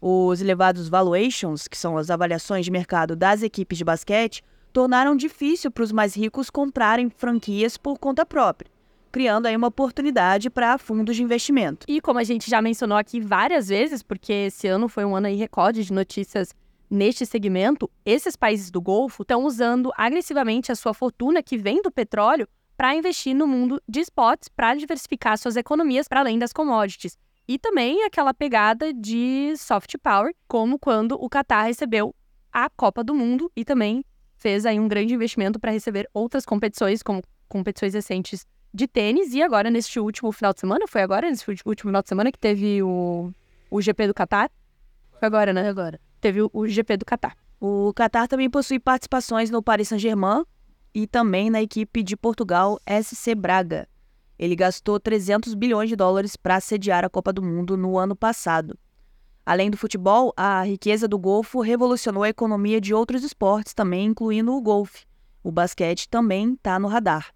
Os 0.00 0.40
elevados 0.40 0.88
valuations, 0.88 1.68
que 1.68 1.76
são 1.76 1.98
as 1.98 2.10
avaliações 2.10 2.64
de 2.64 2.70
mercado 2.70 3.14
das 3.14 3.42
equipes 3.42 3.76
de 3.76 3.84
basquete, 3.84 4.42
tornaram 4.72 5.16
difícil 5.16 5.70
para 5.70 5.84
os 5.84 5.92
mais 5.92 6.14
ricos 6.14 6.48
comprarem 6.48 7.10
franquias 7.10 7.76
por 7.76 7.98
conta 7.98 8.24
própria, 8.24 8.70
criando 9.10 9.46
aí 9.46 9.56
uma 9.56 9.68
oportunidade 9.68 10.48
para 10.50 10.78
fundos 10.78 11.16
de 11.16 11.22
investimento. 11.22 11.86
E 11.88 12.00
como 12.00 12.18
a 12.18 12.24
gente 12.24 12.50
já 12.50 12.62
mencionou 12.62 12.96
aqui 12.96 13.20
várias 13.20 13.68
vezes, 13.68 14.02
porque 14.02 14.32
esse 14.32 14.68
ano 14.68 14.88
foi 14.88 15.04
um 15.04 15.16
ano 15.16 15.26
aí 15.26 15.36
recorde 15.36 15.84
de 15.84 15.92
notícias 15.92 16.54
neste 16.88 17.24
segmento, 17.24 17.88
esses 18.04 18.34
países 18.34 18.70
do 18.70 18.80
Golfo 18.80 19.22
estão 19.22 19.44
usando 19.44 19.92
agressivamente 19.96 20.72
a 20.72 20.74
sua 20.74 20.92
fortuna 20.92 21.42
que 21.42 21.56
vem 21.56 21.80
do 21.80 21.90
petróleo 21.90 22.48
para 22.76 22.94
investir 22.94 23.34
no 23.34 23.46
mundo 23.46 23.80
de 23.88 24.00
spots 24.00 24.48
para 24.48 24.74
diversificar 24.74 25.38
suas 25.38 25.56
economias 25.56 26.08
para 26.08 26.20
além 26.20 26.38
das 26.38 26.52
commodities. 26.52 27.16
E 27.46 27.58
também 27.58 28.04
aquela 28.04 28.32
pegada 28.32 28.92
de 28.92 29.54
soft 29.56 29.94
power, 30.02 30.34
como 30.48 30.78
quando 30.78 31.12
o 31.12 31.28
Qatar 31.28 31.66
recebeu 31.66 32.14
a 32.52 32.68
Copa 32.70 33.04
do 33.04 33.14
Mundo 33.14 33.50
e 33.54 33.64
também 33.64 34.04
fez 34.36 34.64
aí 34.64 34.80
um 34.80 34.88
grande 34.88 35.14
investimento 35.14 35.60
para 35.60 35.70
receber 35.70 36.08
outras 36.14 36.46
competições, 36.46 37.02
como 37.02 37.22
competições 37.48 37.92
recentes 37.94 38.46
de 38.72 38.86
tênis. 38.86 39.34
E 39.34 39.42
agora, 39.42 39.70
neste 39.70 39.98
último 40.00 40.32
final 40.32 40.52
de 40.52 40.60
semana, 40.60 40.86
foi 40.86 41.02
agora, 41.02 41.28
nesse 41.28 41.44
último 41.48 41.88
final 41.88 42.02
de 42.02 42.08
semana, 42.08 42.32
que 42.32 42.38
teve 42.38 42.82
o, 42.82 43.32
o 43.70 43.80
GP 43.80 44.08
do 44.08 44.14
Qatar? 44.14 44.50
Foi 45.18 45.26
agora, 45.26 45.52
né? 45.52 45.68
Agora. 45.68 46.00
Teve 46.20 46.42
o, 46.42 46.50
o 46.52 46.66
GP 46.66 46.98
do 46.98 47.04
Qatar. 47.04 47.36
O 47.60 47.92
Qatar 47.94 48.28
também 48.28 48.48
possui 48.48 48.78
participações 48.78 49.50
no 49.50 49.62
Paris 49.62 49.88
Saint-Germain 49.88 50.44
e 50.94 51.06
também 51.06 51.50
na 51.50 51.62
equipe 51.62 52.02
de 52.02 52.16
Portugal 52.16 52.80
SC 52.86 53.34
Braga. 53.34 53.88
Ele 54.38 54.56
gastou 54.56 54.98
300 54.98 55.52
bilhões 55.54 55.88
de 55.88 55.96
dólares 55.96 56.36
para 56.36 56.60
sediar 56.60 57.04
a 57.04 57.10
Copa 57.10 57.32
do 57.32 57.42
Mundo 57.42 57.76
no 57.76 57.98
ano 57.98 58.16
passado. 58.16 58.78
Além 59.44 59.70
do 59.70 59.76
futebol, 59.76 60.32
a 60.36 60.62
riqueza 60.62 61.06
do 61.06 61.18
Golfo 61.18 61.60
revolucionou 61.60 62.22
a 62.22 62.28
economia 62.28 62.80
de 62.80 62.94
outros 62.94 63.22
esportes 63.22 63.74
também, 63.74 64.06
incluindo 64.06 64.54
o 64.54 64.60
golfe. 64.60 65.04
O 65.42 65.50
basquete 65.50 66.08
também 66.08 66.54
está 66.54 66.78
no 66.78 66.88
radar. 66.88 67.34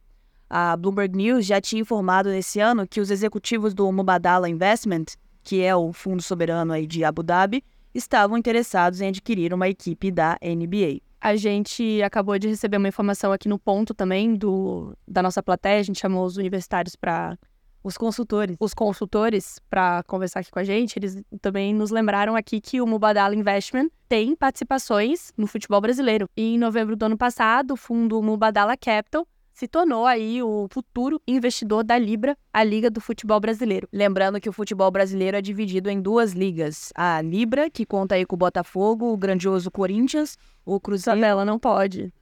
A 0.57 0.77
Bloomberg 0.77 1.17
News 1.17 1.45
já 1.45 1.61
tinha 1.61 1.83
informado 1.83 2.29
nesse 2.29 2.61
ano 2.61 2.87
que 2.87 3.01
os 3.01 3.11
executivos 3.11 3.75
do 3.75 3.91
Mubadala 3.91 4.49
Investment, 4.49 5.07
que 5.43 5.61
é 5.61 5.75
o 5.75 5.93
fundo 5.93 6.23
soberano 6.23 6.73
aí 6.73 6.87
de 6.87 7.03
Abu 7.03 7.25
Dhabi, 7.25 7.65
estavam 7.93 8.39
interessados 8.39 9.01
em 9.01 9.09
adquirir 9.09 9.53
uma 9.53 9.69
equipe 9.69 10.13
da 10.13 10.39
NBA. 10.41 11.01
A 11.21 11.35
gente 11.35 12.01
acabou 12.05 12.39
de 12.39 12.47
receber 12.47 12.77
uma 12.77 12.87
informação 12.87 13.33
aqui 13.33 13.49
no 13.49 13.59
ponto 13.59 13.93
também 13.93 14.37
do, 14.37 14.97
da 15.09 15.25
nossa 15.25 15.43
plateia. 15.43 15.81
A 15.81 15.83
gente 15.83 15.99
chamou 15.99 16.25
os 16.25 16.37
universitários 16.37 16.95
para. 16.95 17.37
Os 17.83 17.99
consultores. 17.99 18.57
Os 18.61 18.73
consultores 18.73 19.59
para 19.69 20.05
conversar 20.05 20.39
aqui 20.39 20.53
com 20.53 20.61
a 20.61 20.65
gente. 20.65 20.97
Eles 20.97 21.21
também 21.43 21.75
nos 21.75 21.91
lembraram 21.91 22.37
aqui 22.37 22.61
que 22.61 22.81
o 22.81 22.87
Mubadala 22.87 23.35
Investment 23.35 23.89
tem 24.09 24.37
participações 24.37 25.33
no 25.37 25.49
futebol 25.49 25.81
brasileiro. 25.81 26.29
E 26.37 26.55
em 26.55 26.59
novembro 26.59 26.95
do 26.95 27.07
ano 27.07 27.19
passado, 27.19 27.73
o 27.73 27.77
fundo 27.77 28.23
Mubadala 28.23 28.77
Capital 28.77 29.27
se 29.55 29.69
tornou 29.69 30.05
aí 30.05 30.43
o 30.43 30.67
futuro 30.69 31.23
investidor 31.27 31.85
da 31.85 31.97
Libra, 31.97 32.37
a 32.53 32.65
Liga 32.65 32.91
do 32.91 33.01
Futebol 33.01 33.39
Brasileiro. 33.39 33.89
Lembrando 33.93 34.41
que 34.41 34.49
o 34.49 34.53
futebol 34.53 34.91
brasileiro 34.91 35.37
é 35.37 35.41
dividido 35.41 35.89
em 35.89 36.03
duas 36.03 36.33
ligas. 36.33 36.93
A 36.93 37.23
Libra, 37.23 37.71
que 37.71 37.87
conta 37.87 38.17
aí 38.17 38.27
com 38.27 38.35
o 38.35 38.39
Botafogo, 38.39 39.13
o 39.13 39.17
grandioso 39.17 39.71
Corinthians, 39.71 40.37
o 40.67 40.81
Cruzeiro... 40.81 41.21
Isabela, 41.21 41.45
não 41.45 41.57
pode. 41.57 42.13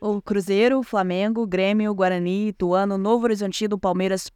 O 0.00 0.20
Cruzeiro, 0.20 0.82
Flamengo, 0.82 1.46
Grêmio, 1.46 1.94
Guarani, 1.94 2.48
Ituano, 2.48 2.98
Novo 2.98 3.24
Horizontino, 3.24 3.78
Palmeiras, 3.78 4.28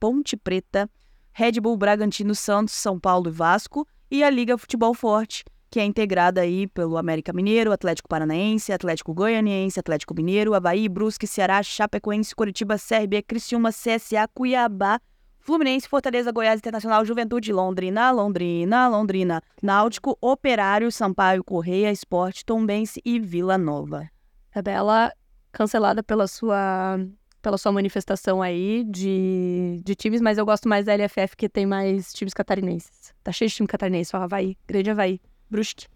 Ponte 0.00 0.36
Preta, 0.36 0.88
Red 1.32 1.60
Bull, 1.60 1.76
Bragantino, 1.76 2.34
Santos, 2.34 2.74
São 2.74 2.98
Paulo 2.98 3.28
e 3.28 3.32
Vasco, 3.32 3.86
e 4.10 4.24
a 4.24 4.30
Liga 4.30 4.56
Futebol 4.56 4.94
Forte, 4.94 5.44
que 5.70 5.78
é 5.78 5.84
integrada 5.84 6.40
aí 6.40 6.66
pelo 6.66 6.96
América 6.96 7.32
Mineiro, 7.32 7.72
Atlético 7.72 8.08
Paranaense, 8.08 8.72
Atlético 8.72 9.12
Goianiense, 9.12 9.78
Atlético 9.78 10.14
Mineiro, 10.14 10.54
Havaí, 10.54 10.88
Brusque, 10.88 11.26
Ceará, 11.26 11.62
Chapecoense, 11.62 12.34
Curitiba, 12.34 12.76
CRB, 12.78 13.22
Criciúma, 13.22 13.70
CSA, 13.70 14.28
Cuiabá, 14.34 15.00
Fluminense, 15.38 15.88
Fortaleza, 15.88 16.32
Goiás, 16.32 16.58
Internacional, 16.58 17.04
Juventude, 17.04 17.52
Londrina, 17.52 18.10
Londrina, 18.10 18.88
Londrina, 18.88 19.42
Náutico, 19.62 20.16
Operário, 20.20 20.90
Sampaio, 20.90 21.44
Correia, 21.44 21.90
Esporte, 21.90 22.44
Tombense 22.44 23.00
e 23.04 23.18
Vila 23.18 23.56
Nova. 23.56 24.10
Tabela 24.50 25.12
cancelada 25.52 26.02
pela 26.02 26.26
sua 26.26 26.98
pela 27.40 27.56
sua 27.56 27.72
manifestação 27.72 28.42
aí 28.42 28.84
de, 28.84 29.80
de 29.84 29.94
times, 29.94 30.20
mas 30.20 30.38
eu 30.38 30.44
gosto 30.44 30.68
mais 30.68 30.84
da 30.84 30.94
LFF 30.94 31.36
que 31.36 31.48
tem 31.48 31.64
mais 31.64 32.12
times 32.12 32.34
catarinenses. 32.34 33.14
Tá 33.22 33.30
cheio 33.30 33.48
de 33.48 33.54
time 33.54 33.68
catarinense, 33.68 34.14
ó, 34.14 34.20
Havaí, 34.20 34.56
grande 34.66 34.90
Havaí. 34.90 35.20
Brusque, 35.50 35.86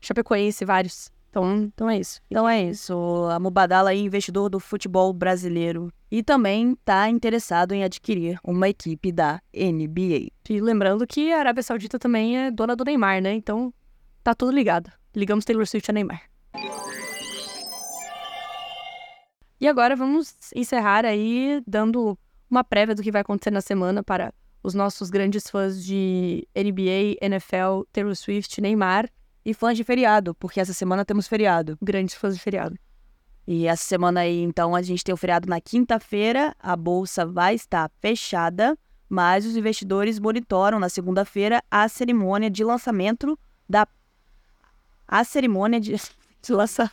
Chapecoense, 0.00 0.64
vários. 0.64 1.10
Então, 1.30 1.62
então 1.62 1.88
é 1.88 1.98
isso. 1.98 2.20
Então 2.30 2.48
é 2.48 2.62
isso. 2.62 2.94
A 3.30 3.38
Mubadala 3.38 3.92
é 3.92 3.96
investidor 3.96 4.50
do 4.50 4.60
futebol 4.60 5.12
brasileiro 5.12 5.90
e 6.10 6.22
também 6.22 6.72
está 6.72 7.08
interessado 7.08 7.72
em 7.72 7.82
adquirir 7.82 8.38
uma 8.44 8.68
equipe 8.68 9.10
da 9.10 9.40
NBA. 9.54 10.28
E 10.50 10.60
lembrando 10.60 11.06
que 11.06 11.32
a 11.32 11.38
Arábia 11.38 11.62
Saudita 11.62 11.98
também 11.98 12.36
é 12.36 12.50
dona 12.50 12.76
do 12.76 12.84
Neymar, 12.84 13.22
né? 13.22 13.32
Então 13.32 13.72
tá 14.22 14.34
tudo 14.34 14.52
ligado. 14.52 14.92
Ligamos 15.16 15.44
Taylor 15.44 15.66
Swift 15.66 15.90
a 15.90 15.94
Neymar. 15.94 16.22
E 19.58 19.68
agora 19.68 19.96
vamos 19.96 20.34
encerrar 20.54 21.06
aí 21.06 21.62
dando 21.66 22.18
uma 22.50 22.62
prévia 22.62 22.94
do 22.94 23.02
que 23.02 23.12
vai 23.12 23.22
acontecer 23.22 23.50
na 23.50 23.60
semana 23.62 24.02
para 24.02 24.34
os 24.62 24.74
nossos 24.74 25.10
grandes 25.10 25.48
fãs 25.48 25.84
de 25.84 26.46
NBA, 26.54 27.18
NFL, 27.20 27.82
Taylor 27.92 28.14
Swift, 28.14 28.60
Neymar. 28.60 29.08
E 29.44 29.52
fãs 29.52 29.76
de 29.76 29.82
feriado, 29.82 30.36
porque 30.36 30.60
essa 30.60 30.72
semana 30.72 31.04
temos 31.04 31.26
feriado. 31.26 31.76
Grandes 31.82 32.14
fãs 32.14 32.36
de 32.36 32.40
feriado. 32.40 32.78
E 33.44 33.66
essa 33.66 33.82
semana 33.82 34.20
aí, 34.20 34.40
então, 34.40 34.74
a 34.74 34.82
gente 34.82 35.02
tem 35.02 35.12
o 35.12 35.16
feriado 35.16 35.48
na 35.48 35.60
quinta-feira, 35.60 36.54
a 36.60 36.76
bolsa 36.76 37.26
vai 37.26 37.56
estar 37.56 37.90
fechada, 38.00 38.78
mas 39.08 39.44
os 39.44 39.56
investidores 39.56 40.20
monitoram 40.20 40.78
na 40.78 40.88
segunda-feira 40.88 41.60
a 41.68 41.88
cerimônia 41.88 42.48
de 42.48 42.62
lançamento 42.62 43.36
da. 43.68 43.86
A 45.08 45.24
cerimônia 45.24 45.80
de, 45.80 45.96
de, 46.40 46.52
lança... 46.52 46.88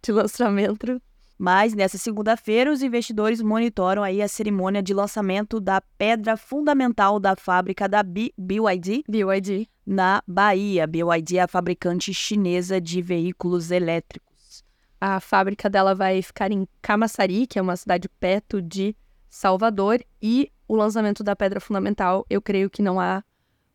de 0.00 0.12
lançamento 0.12 1.02
mas 1.38 1.74
nessa 1.74 1.98
segunda-feira, 1.98 2.72
os 2.72 2.82
investidores 2.82 3.42
monitoram 3.42 4.02
aí 4.02 4.22
a 4.22 4.28
cerimônia 4.28 4.82
de 4.82 4.94
lançamento 4.94 5.60
da 5.60 5.80
pedra 5.98 6.36
fundamental 6.36 7.20
da 7.20 7.36
fábrica 7.36 7.88
da 7.88 8.02
B 8.02 8.32
BYD, 8.38 9.04
BYD 9.08 9.68
na 9.86 10.22
Bahia. 10.26 10.86
BYD 10.86 11.38
é 11.38 11.42
a 11.42 11.48
fabricante 11.48 12.14
chinesa 12.14 12.80
de 12.80 13.02
veículos 13.02 13.70
elétricos. 13.70 14.64
A 15.00 15.20
fábrica 15.20 15.68
dela 15.68 15.94
vai 15.94 16.22
ficar 16.22 16.50
em 16.50 16.66
Camaçari, 16.80 17.46
que 17.46 17.58
é 17.58 17.62
uma 17.62 17.76
cidade 17.76 18.08
perto 18.08 18.62
de 18.62 18.96
Salvador, 19.28 20.02
e 20.22 20.50
o 20.66 20.74
lançamento 20.74 21.22
da 21.22 21.36
pedra 21.36 21.60
fundamental, 21.60 22.24
eu 22.30 22.40
creio 22.40 22.70
que 22.70 22.80
não 22.80 22.98
há 22.98 23.22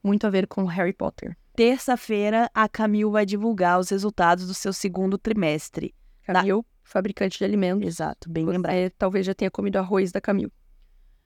muito 0.03 0.25
a 0.25 0.30
ver 0.30 0.48
com 0.48 0.65
Harry 0.65 0.94
Potter. 0.94 1.38
terça-feira, 1.56 2.50
a 2.53 2.68
Camil 2.68 3.12
vai 3.12 3.25
divulgar 3.25 3.80
os 3.80 3.89
resultados 3.89 4.48
do 4.48 4.53
seu 4.53 4.74
segundo 4.74 5.18
trimestre. 5.18 5.94
Camil, 6.24 6.65
fabricante 6.91 7.38
de 7.38 7.43
alimentos. 7.45 7.88
Exato, 7.88 8.29
bem 8.29 8.45
Você 8.45 8.51
lembrado. 8.51 8.91
talvez 8.98 9.25
já 9.25 9.33
tenha 9.33 9.50
comido 9.50 9.77
arroz 9.77 10.12
da 10.12 10.19
Camil. 10.21 10.51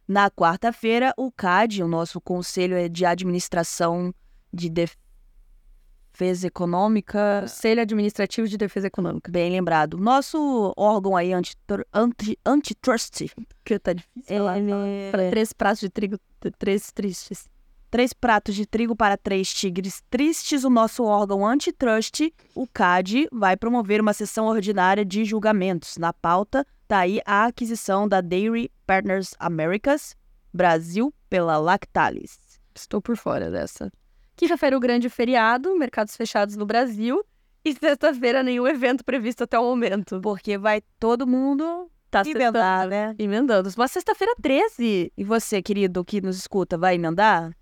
Na 0.08 0.30
quarta-feira, 0.30 1.14
o 1.18 1.32
CAD, 1.32 1.82
o 1.84 1.88
nosso 1.88 2.22
Conselho 2.22 2.88
de 2.90 3.06
Administração 3.06 4.14
de 4.54 4.70
Defesa 4.70 6.46
Econômica, 6.48 7.40
Conselho 7.42 7.82
Administrativo 7.82 8.48
de 8.48 8.56
Defesa 8.58 8.88
Econômica. 8.88 9.32
bem 9.32 9.52
lembrado, 9.52 9.98
nosso 9.98 10.74
órgão 10.78 11.16
aí 11.18 11.34
antitr- 11.34 11.84
anti, 11.92 12.38
antitrust, 12.46 13.26
Que 13.66 13.80
tá 13.80 13.94
difícil 13.94 14.38
falar. 14.38 14.60
ele- 14.60 15.30
Três 15.32 15.52
pratos 15.52 15.80
de 15.82 15.90
trigo, 15.90 16.20
três 16.60 16.92
tristes. 16.92 17.50
Três 17.96 18.12
pratos 18.12 18.54
de 18.56 18.66
trigo 18.66 18.94
para 18.94 19.16
três 19.16 19.54
tigres 19.54 20.04
tristes, 20.10 20.66
o 20.66 20.70
nosso 20.70 21.06
órgão 21.06 21.48
antitrust, 21.48 22.30
o 22.54 22.68
CAD, 22.68 23.30
vai 23.32 23.56
promover 23.56 24.02
uma 24.02 24.12
sessão 24.12 24.48
ordinária 24.48 25.06
de 25.06 25.24
julgamentos. 25.24 25.96
Na 25.96 26.12
pauta 26.12 26.68
está 26.84 26.98
aí 27.00 27.22
a 27.26 27.46
aquisição 27.46 28.06
da 28.06 28.20
Dairy 28.20 28.70
Partners 28.86 29.34
Americas 29.40 30.14
Brasil 30.54 31.14
pela 31.30 31.58
Lactalis. 31.58 32.38
Estou 32.76 33.02
por 33.02 33.16
fora 33.16 33.50
dessa. 33.50 33.90
Quinta-feira, 34.36 34.76
o 34.76 34.82
grande 34.82 35.08
feriado, 35.08 35.74
mercados 35.78 36.18
fechados 36.18 36.58
no 36.58 36.66
Brasil. 36.66 37.24
E 37.64 37.74
sexta-feira, 37.74 38.44
nenhum 38.44 38.68
evento 38.68 39.06
previsto 39.06 39.46
até 39.46 39.58
o 39.58 39.64
momento. 39.64 40.20
Porque 40.20 40.58
vai 40.58 40.82
todo 41.00 41.26
mundo 41.26 41.90
Tá 42.12 42.24
emendar, 42.26 42.90
né? 42.90 43.16
Emendando. 43.18 43.70
Mas 43.78 43.92
sexta-feira 43.92 44.36
13. 44.42 45.14
E 45.16 45.24
você, 45.24 45.62
querido, 45.62 46.04
que 46.04 46.20
nos 46.20 46.36
escuta, 46.36 46.78
vai 46.78 46.96
emendar? 46.96 47.56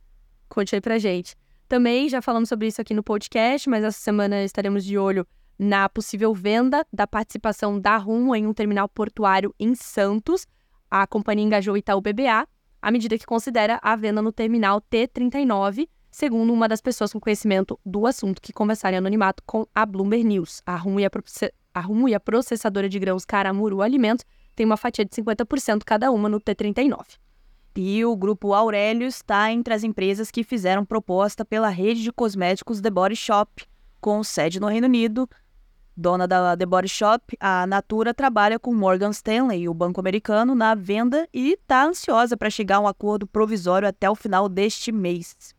Conte 0.50 0.76
aí 0.76 0.82
pra 0.82 0.98
gente. 0.98 1.36
Também 1.68 2.08
já 2.10 2.22
falamos 2.22 2.50
sobre 2.50 2.68
isso 2.68 2.82
aqui 2.82 2.94
no 2.94 3.04
podcast, 3.04 3.70
mas 3.70 3.84
essa 3.84 4.00
semana 4.00 4.44
estaremos 4.44 4.84
de 4.84 4.98
olho 4.98 5.26
na 5.58 5.88
possível 5.88 6.34
venda 6.34 6.86
da 6.92 7.08
participação 7.08 7.80
da 7.80 7.98
Rumo 7.98 8.36
em 8.36 8.46
um 8.46 8.54
terminal 8.54 8.88
portuário 8.90 9.54
em 9.60 9.74
Santos. 9.76 10.46
A 10.90 11.08
companhia 11.08 11.46
engajou 11.46 11.74
o 11.74 11.78
Itaú 11.78 12.02
BBA 12.02 12.48
à 12.82 12.92
medida 12.92 13.18
que 13.18 13.26
considera 13.26 13.80
a 13.82 13.96
venda 13.96 14.22
no 14.22 14.32
terminal 14.32 14.82
T39, 14.82 15.88
segundo 16.12 16.52
uma 16.52 16.68
das 16.68 16.82
pessoas 16.82 17.14
com 17.14 17.20
conhecimento 17.20 17.80
do 17.86 18.06
assunto 18.06 18.42
que 18.42 18.52
conversaram 18.52 18.96
em 18.96 18.98
anonimato 18.98 19.42
com 19.46 19.66
a 19.74 19.86
Bloomberg 19.86 20.26
News. 20.26 20.62
A 20.66 20.76
Rumo 20.76 21.00
e 21.00 21.06
a, 21.06 21.10
a 21.74 21.80
Rumo 21.80 22.10
e 22.10 22.14
a 22.14 22.20
processadora 22.20 22.90
de 22.90 23.00
grãos 23.00 23.24
Caramuru 23.24 23.82
Alimentos 23.82 24.26
têm 24.54 24.66
uma 24.66 24.78
fatia 24.78 25.06
de 25.06 25.12
50% 25.12 25.84
cada 25.86 26.12
uma 26.12 26.28
no 26.28 26.42
T39. 26.42 27.18
E 27.75 28.06
o 28.06 28.15
grupo 28.15 28.53
Aurélio 28.53 29.08
está 29.08 29.51
entre 29.51 29.74
as 29.74 29.84
empresas 29.84 30.30
que 30.30 30.44
fizeram 30.44 30.86
proposta 30.86 31.44
pela 31.44 31.70
rede 31.70 32.03
de 32.03 32.12
cosméticos 32.12 32.80
The 32.80 32.89
Body 32.89 33.15
Shop, 33.15 33.63
com 34.00 34.24
sede 34.24 34.60
no 34.60 34.68
Reino 34.68 34.86
Unido. 34.86 35.27
Dona 35.96 36.27
da 36.27 36.58
The 36.58 36.65
Body 36.65 36.88
Shop, 36.88 37.36
a 37.39 37.65
Natura 37.68 38.13
trabalha 38.13 38.60
com 38.60 38.74
Morgan 38.74 39.12
Stanley, 39.12 39.70
o 39.70 39.74
banco 39.74 40.00
americano, 40.00 40.56
na 40.56 40.75
venda 40.75 41.27
e 41.34 41.53
está 41.53 41.86
ansiosa 41.86 42.36
para 42.36 42.50
chegar 42.50 42.77
a 42.77 42.80
um 42.82 42.88
acordo 42.88 43.27
provisório 43.27 43.88
até 43.88 44.10
o 44.10 44.15
final 44.15 44.50
deste 44.50 44.92
mês. 44.92 45.56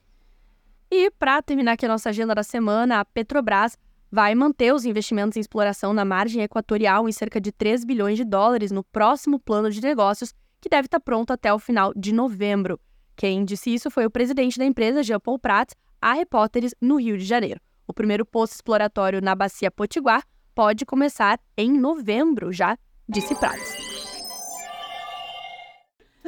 E 0.90 1.10
para 1.10 1.42
terminar 1.42 1.72
aqui 1.72 1.86
a 1.86 1.88
nossa 1.88 2.10
agenda 2.10 2.34
da 2.34 2.42
semana, 2.42 3.00
a 3.00 3.04
Petrobras 3.04 3.76
vai 4.10 4.32
manter 4.34 4.72
os 4.72 4.84
investimentos 4.84 5.36
em 5.36 5.40
exploração 5.40 5.92
na 5.92 6.04
margem 6.04 6.42
equatorial 6.42 7.08
em 7.08 7.12
cerca 7.12 7.40
de 7.40 7.50
3 7.50 7.84
bilhões 7.84 8.16
de 8.16 8.24
dólares 8.24 8.70
no 8.70 8.84
próximo 8.84 9.40
plano 9.40 9.70
de 9.70 9.80
negócios, 9.80 10.32
que 10.64 10.68
deve 10.70 10.86
estar 10.86 10.98
pronto 10.98 11.30
até 11.30 11.52
o 11.52 11.58
final 11.58 11.92
de 11.94 12.10
novembro. 12.10 12.80
Quem 13.14 13.44
disse 13.44 13.74
isso 13.74 13.90
foi 13.90 14.06
o 14.06 14.10
presidente 14.10 14.58
da 14.58 14.64
empresa, 14.64 15.02
Jean 15.02 15.20
Paul 15.20 15.38
Prats, 15.38 15.74
a 16.00 16.14
repórteres 16.14 16.74
no 16.80 16.96
Rio 16.96 17.18
de 17.18 17.24
Janeiro. 17.24 17.60
O 17.86 17.92
primeiro 17.92 18.24
poço 18.24 18.54
exploratório 18.54 19.20
na 19.20 19.34
bacia 19.34 19.70
Potiguar 19.70 20.22
pode 20.54 20.86
começar 20.86 21.38
em 21.54 21.70
novembro, 21.70 22.50
já 22.50 22.78
disse 23.06 23.34
Prats. 23.34 24.24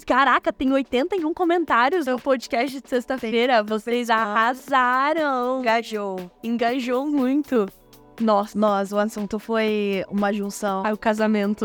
Caraca, 0.07 0.53
tem 0.53 0.71
81 0.71 1.33
comentários 1.33 2.05
no 2.05 2.21
podcast 2.21 2.79
de 2.79 2.87
sexta-feira. 2.87 3.63
Vocês 3.63 4.11
arrasaram. 4.11 5.61
Engajou. 5.61 6.31
Engajou 6.45 7.07
muito. 7.07 7.67
Nossa, 8.21 8.59
Nós, 8.59 8.93
o 8.93 8.99
assunto 8.99 9.39
foi 9.39 10.05
uma 10.11 10.31
junção. 10.31 10.83
aí 10.85 10.93
o 10.93 10.99
casamento. 10.99 11.65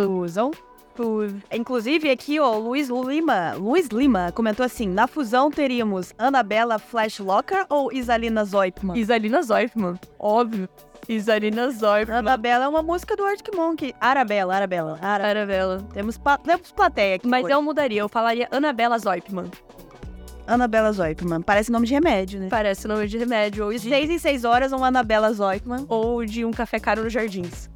Inclusive, 1.51 2.09
aqui, 2.09 2.39
ó, 2.39 2.57
Luiz 2.57 2.89
Lima, 2.89 3.53
Luiz 3.57 3.87
Lima 3.87 4.31
comentou 4.33 4.65
assim: 4.65 4.87
na 4.87 5.07
fusão 5.07 5.49
teríamos 5.49 6.13
Anabela 6.17 6.77
Flashlocker 6.79 7.65
ou 7.69 7.91
Isalina 7.91 8.43
Zoipman? 8.45 8.97
Isalina 8.97 9.41
Zoifman, 9.41 9.99
óbvio. 10.19 10.67
Isalina 11.09 11.71
Zoifman. 11.71 12.17
Anabela 12.17 12.65
é 12.65 12.67
uma 12.67 12.83
música 12.83 13.15
do 13.15 13.23
Arctic 13.25 13.55
Monkey. 13.55 13.93
Arabella, 13.99 14.55
Arabella. 14.55 14.99
Ara... 15.01 15.27
Arabella. 15.27 15.85
Temos. 15.93 16.19
Temos 16.43 16.71
plateia 16.71 17.15
aqui. 17.15 17.27
Mas 17.27 17.43
hoje. 17.43 17.53
eu 17.53 17.61
mudaria, 17.61 18.01
eu 18.01 18.07
falaria 18.09 18.47
Anabela 18.51 18.97
Zoipman. 18.99 19.49
Anabela 20.47 20.91
Zoipman. 20.91 21.41
Parece 21.41 21.71
nome 21.71 21.87
de 21.87 21.93
remédio, 21.93 22.39
né? 22.39 22.47
Parece 22.49 22.87
nome 22.87 23.07
de 23.07 23.17
remédio. 23.17 23.65
Ou 23.65 23.71
De 23.71 23.79
seis 23.79 24.09
em 24.09 24.17
seis 24.19 24.43
horas, 24.43 24.71
uma 24.71 24.87
Anabela 24.87 25.31
Zoipman. 25.33 25.85
ou 25.89 26.23
de 26.25 26.45
um 26.45 26.51
café 26.51 26.79
caro 26.79 27.03
nos 27.03 27.11
jardins. 27.13 27.69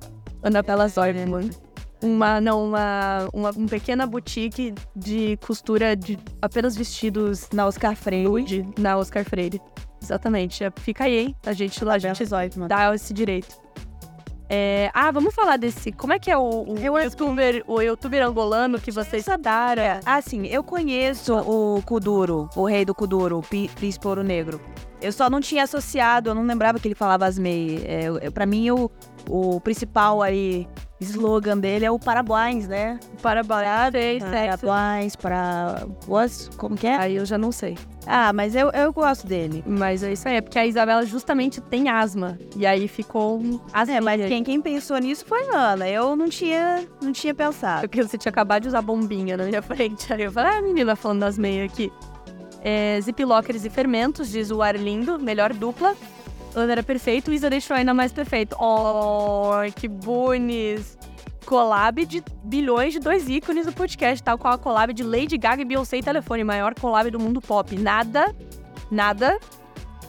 Anabela 0.43 0.87
Zoifman. 0.87 1.49
Uma, 2.01 2.39
não, 2.41 2.65
uma, 2.65 3.27
uma, 3.33 3.51
uma 3.51 3.67
pequena 3.67 4.05
boutique 4.05 4.73
de 4.95 5.37
costura 5.45 5.95
de 5.95 6.19
apenas 6.41 6.75
vestidos 6.75 7.49
Na 7.51 7.65
Oscar 7.65 7.95
Freire. 7.95 8.43
de, 8.43 8.65
na 8.79 8.97
Oscar 8.97 9.23
Freire. 9.23 9.61
Exatamente. 10.01 10.63
É, 10.63 10.71
Fica 10.77 11.05
aí, 11.05 11.17
hein? 11.17 11.35
A 11.45 11.53
gente 11.53 11.83
lá, 11.83 11.93
a 11.95 11.97
gente 11.97 12.23
Zoipman. 12.25 12.67
dá 12.67 12.93
esse 12.93 13.13
direito. 13.13 13.55
É, 14.47 14.91
ah, 14.93 15.09
vamos 15.09 15.33
falar 15.33 15.57
desse. 15.57 15.91
Como 15.91 16.13
é 16.13 16.19
que 16.19 16.29
é 16.29 16.37
o, 16.37 16.65
o 16.67 16.77
Eu- 16.77 16.99
youtuber, 16.99 17.63
o 17.67 17.81
youtuber 17.81 18.23
angolano 18.23 18.79
que 18.79 18.91
vocês 18.91 19.25
citaram? 19.25 19.81
Ah, 20.05 20.21
sim, 20.21 20.45
eu 20.45 20.63
conheço 20.63 21.33
o 21.35 21.81
Kuduro, 21.81 22.47
o 22.55 22.65
rei 22.65 22.85
do 22.85 22.93
Kuduro, 22.93 23.39
o 23.39 23.41
Príncipe 23.41 24.07
Ouro 24.07 24.23
Negro. 24.23 24.61
Eu 25.01 25.11
só 25.11 25.29
não 25.31 25.41
tinha 25.41 25.63
associado, 25.63 26.29
eu 26.29 26.35
não 26.35 26.43
lembrava 26.43 26.77
que 26.79 26.87
ele 26.87 26.93
falava 26.93 27.25
asmei. 27.25 27.83
É, 27.87 28.03
eu- 28.05 28.31
pra 28.31 28.45
mim, 28.45 28.69
o, 28.69 28.91
o 29.27 29.59
principal 29.61 30.21
aí, 30.21 30.67
slogan 30.99 31.57
dele 31.57 31.85
é 31.85 31.91
o 31.91 31.99
parabéns, 31.99 32.67
né? 32.67 32.99
Parabéns. 33.21 34.23
Parabéns 34.23 35.15
para... 35.15 35.85
What? 36.07 36.51
Como 36.57 36.75
que 36.75 36.87
é? 36.87 36.95
Aí 36.95 37.15
eu 37.15 37.25
já 37.25 37.37
não 37.37 37.51
sei. 37.51 37.77
Ah, 38.07 38.31
mas 38.31 38.55
eu, 38.55 38.69
eu 38.69 38.93
gosto 38.93 39.27
dele. 39.27 39.63
Mas 39.65 40.03
é 40.03 40.13
isso 40.13 40.27
aí, 40.27 40.35
é 40.35 40.41
porque 40.41 40.59
a 40.59 40.65
Isabela 40.65 41.05
justamente 41.05 41.59
tem 41.59 41.89
asma. 41.89 42.37
E 42.55 42.65
aí 42.65 42.87
ficou 42.87 43.39
um 43.39 43.59
asma. 43.73 43.95
É, 43.95 44.01
mas 44.01 44.25
quem, 44.27 44.43
quem 44.43 44.61
pensou 44.61 44.97
nisso 44.97 45.25
foi 45.25 45.49
a 45.49 45.73
Ana. 45.73 45.89
Eu 45.89 46.15
não 46.15 46.29
tinha, 46.29 46.87
não 47.01 47.11
tinha 47.11 47.33
pensado. 47.33 47.81
Porque 47.81 48.01
você 48.01 48.17
tinha 48.17 48.29
acabado 48.29 48.63
de 48.63 48.69
usar 48.69 48.81
bombinha 48.81 49.35
na 49.35 49.45
minha 49.45 49.61
frente. 49.61 50.11
Aí 50.13 50.21
eu 50.23 50.31
falei, 50.31 50.57
ah, 50.57 50.61
menina 50.61 50.95
falando 50.95 51.21
das 51.21 51.37
meias 51.37 51.71
aqui. 51.71 51.91
É, 52.61 52.99
Ziplockers 53.01 53.63
e 53.65 53.69
fermentos, 53.69 54.31
diz 54.31 54.49
o 54.49 54.61
Arlindo, 54.61 55.19
melhor 55.19 55.53
dupla. 55.53 55.95
Ana 56.55 56.71
era 56.71 56.83
perfeito, 56.83 57.33
Isa 57.33 57.49
deixou 57.49 57.75
ainda 57.75 57.93
mais 57.93 58.13
perfeito. 58.13 58.55
Oh, 58.59 59.51
que 59.75 59.87
bonis! 59.87 60.97
Collab 61.45 62.05
de 62.05 62.23
bilhões 62.43 62.93
de 62.93 62.99
dois 62.99 63.29
ícones 63.29 63.67
do 63.67 63.73
podcast, 63.73 64.23
tal 64.23 64.37
qual 64.37 64.53
a 64.53 64.57
collab 64.57 64.93
de 64.93 65.03
Lady 65.03 65.37
Gaga 65.37 65.61
e 65.61 65.65
Beyoncé 65.65 65.97
e 65.97 66.01
Telefone, 66.01 66.43
maior 66.43 66.73
collab 66.73 67.11
do 67.11 67.19
mundo 67.19 67.39
pop. 67.39 67.77
Nada, 67.77 68.33
nada 68.89 69.37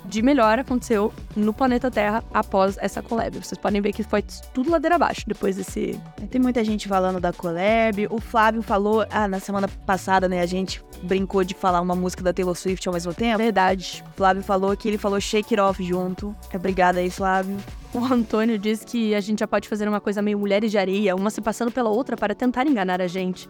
de 0.09 0.23
melhor 0.23 0.59
aconteceu 0.59 1.13
no 1.35 1.53
planeta 1.53 1.91
Terra 1.91 2.23
após 2.33 2.79
essa 2.81 3.03
collab. 3.03 3.37
Vocês 3.37 3.59
podem 3.59 3.81
ver 3.81 3.93
que 3.93 4.03
foi 4.03 4.23
tudo 4.55 4.71
ladeira 4.71 4.97
abaixo 4.97 5.25
depois 5.27 5.57
desse 5.57 6.01
Tem 6.31 6.41
muita 6.41 6.65
gente 6.65 6.89
falando 6.89 7.21
da 7.21 7.33
collab. 7.33 8.07
O 8.11 8.21
Flávio 8.21 8.63
falou, 8.63 9.07
ah, 9.11 9.29
na 9.29 9.41
semana 9.41 9.69
passada, 9.69 10.29
né, 10.29 10.41
a 10.41 10.47
gente 10.47 10.83
brincou 11.03 11.45
de 11.45 11.55
falar 11.55 11.81
uma 11.81 11.95
música 11.95 12.23
da 12.23 12.33
Taylor 12.33 12.55
Swift 12.55 12.87
ao 12.89 12.95
mesmo 12.95 13.13
tempo. 13.13 13.39
verdade. 13.39 14.05
O 14.13 14.17
Flávio 14.17 14.43
falou 14.43 14.77
que 14.77 14.89
ele 14.89 14.99
falou 14.99 15.21
Shake 15.21 15.55
It 15.55 15.61
Off 15.61 15.83
junto. 15.83 16.35
Obrigada 16.55 17.01
aí, 17.01 17.11
Flávio. 17.11 17.57
O 17.93 18.05
Antônio 18.05 18.59
diz 18.59 18.85
que 18.85 19.15
a 19.15 19.21
gente 19.21 19.41
já 19.41 19.49
pode 19.49 19.69
fazer 19.69 19.89
uma 19.89 20.01
coisa 20.01 20.21
meio 20.21 20.39
mulheres 20.39 20.71
de 20.71 20.79
areia, 20.79 21.17
uma 21.17 21.31
se 21.31 21.41
passando 21.41 21.71
pela 21.71 21.89
outra 21.89 22.17
para 22.17 22.35
tentar 22.35 22.67
enganar 22.67 23.01
a 23.01 23.07
gente. 23.07 23.49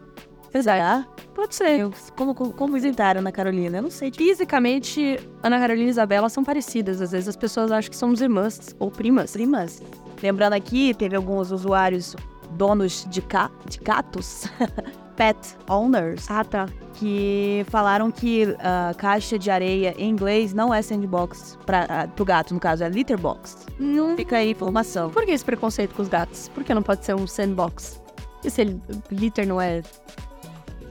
Será? 0.53 1.07
Pode 1.37 1.55
ser. 1.55 1.81
Eu, 1.81 1.93
como, 2.17 2.35
como, 2.35 2.73
visitaram 2.73 3.21
Ana 3.21 3.31
Carolina? 3.31 3.77
Eu 3.77 3.83
não 3.83 3.91
sei. 3.91 4.11
Tipo, 4.11 4.25
Fisicamente, 4.25 5.21
Ana 5.43 5.59
Carolina 5.59 5.87
e 5.87 5.91
Isabela 5.91 6.31
são 6.31 6.43
parecidas. 6.43 7.03
Às 7.03 7.13
vezes 7.13 7.29
as 7.29 7.37
pessoas 7.37 7.71
acham 7.71 7.91
que 7.91 7.97
somos 7.97 8.23
irmãs 8.23 8.75
ou 8.79 8.91
primas. 8.91 9.33
primas. 9.33 9.83
Lembrando 10.23 10.55
aqui, 10.55 10.95
teve 10.95 11.15
alguns 11.15 11.51
usuários 11.53 12.17
donos 12.53 13.07
de, 13.11 13.21
ca 13.21 13.51
de 13.69 13.79
gatos, 13.81 14.47
pet 15.15 15.37
owners, 15.69 16.25
Ah, 16.31 16.43
tá. 16.43 16.67
que 16.95 17.67
falaram 17.69 18.11
que 18.11 18.57
a 18.59 18.95
caixa 18.95 19.39
de 19.39 19.51
areia 19.51 19.95
em 19.99 20.09
inglês 20.09 20.55
não 20.55 20.73
é 20.73 20.81
sandbox 20.81 21.59
para 21.67 21.85
ah, 21.91 22.09
pro 22.09 22.25
gato, 22.25 22.55
no 22.55 22.61
caso 22.61 22.83
é 22.83 22.89
litter 22.89 23.19
box. 23.19 23.67
Não... 23.79 24.17
Fica 24.17 24.39
aí 24.39 24.49
a 24.49 24.51
informação. 24.53 25.11
Por 25.11 25.27
que 25.27 25.33
esse 25.33 25.45
preconceito 25.45 25.95
com 25.95 26.01
os 26.01 26.09
gatos? 26.09 26.49
Por 26.49 26.65
que 26.65 26.73
não 26.73 26.83
pode 26.83 27.05
ser 27.05 27.15
um 27.15 27.27
sandbox? 27.27 28.01
E 28.43 28.51
se 28.51 28.63
ele, 28.63 28.81
litter 29.11 29.47
não 29.47 29.61
é 29.61 29.83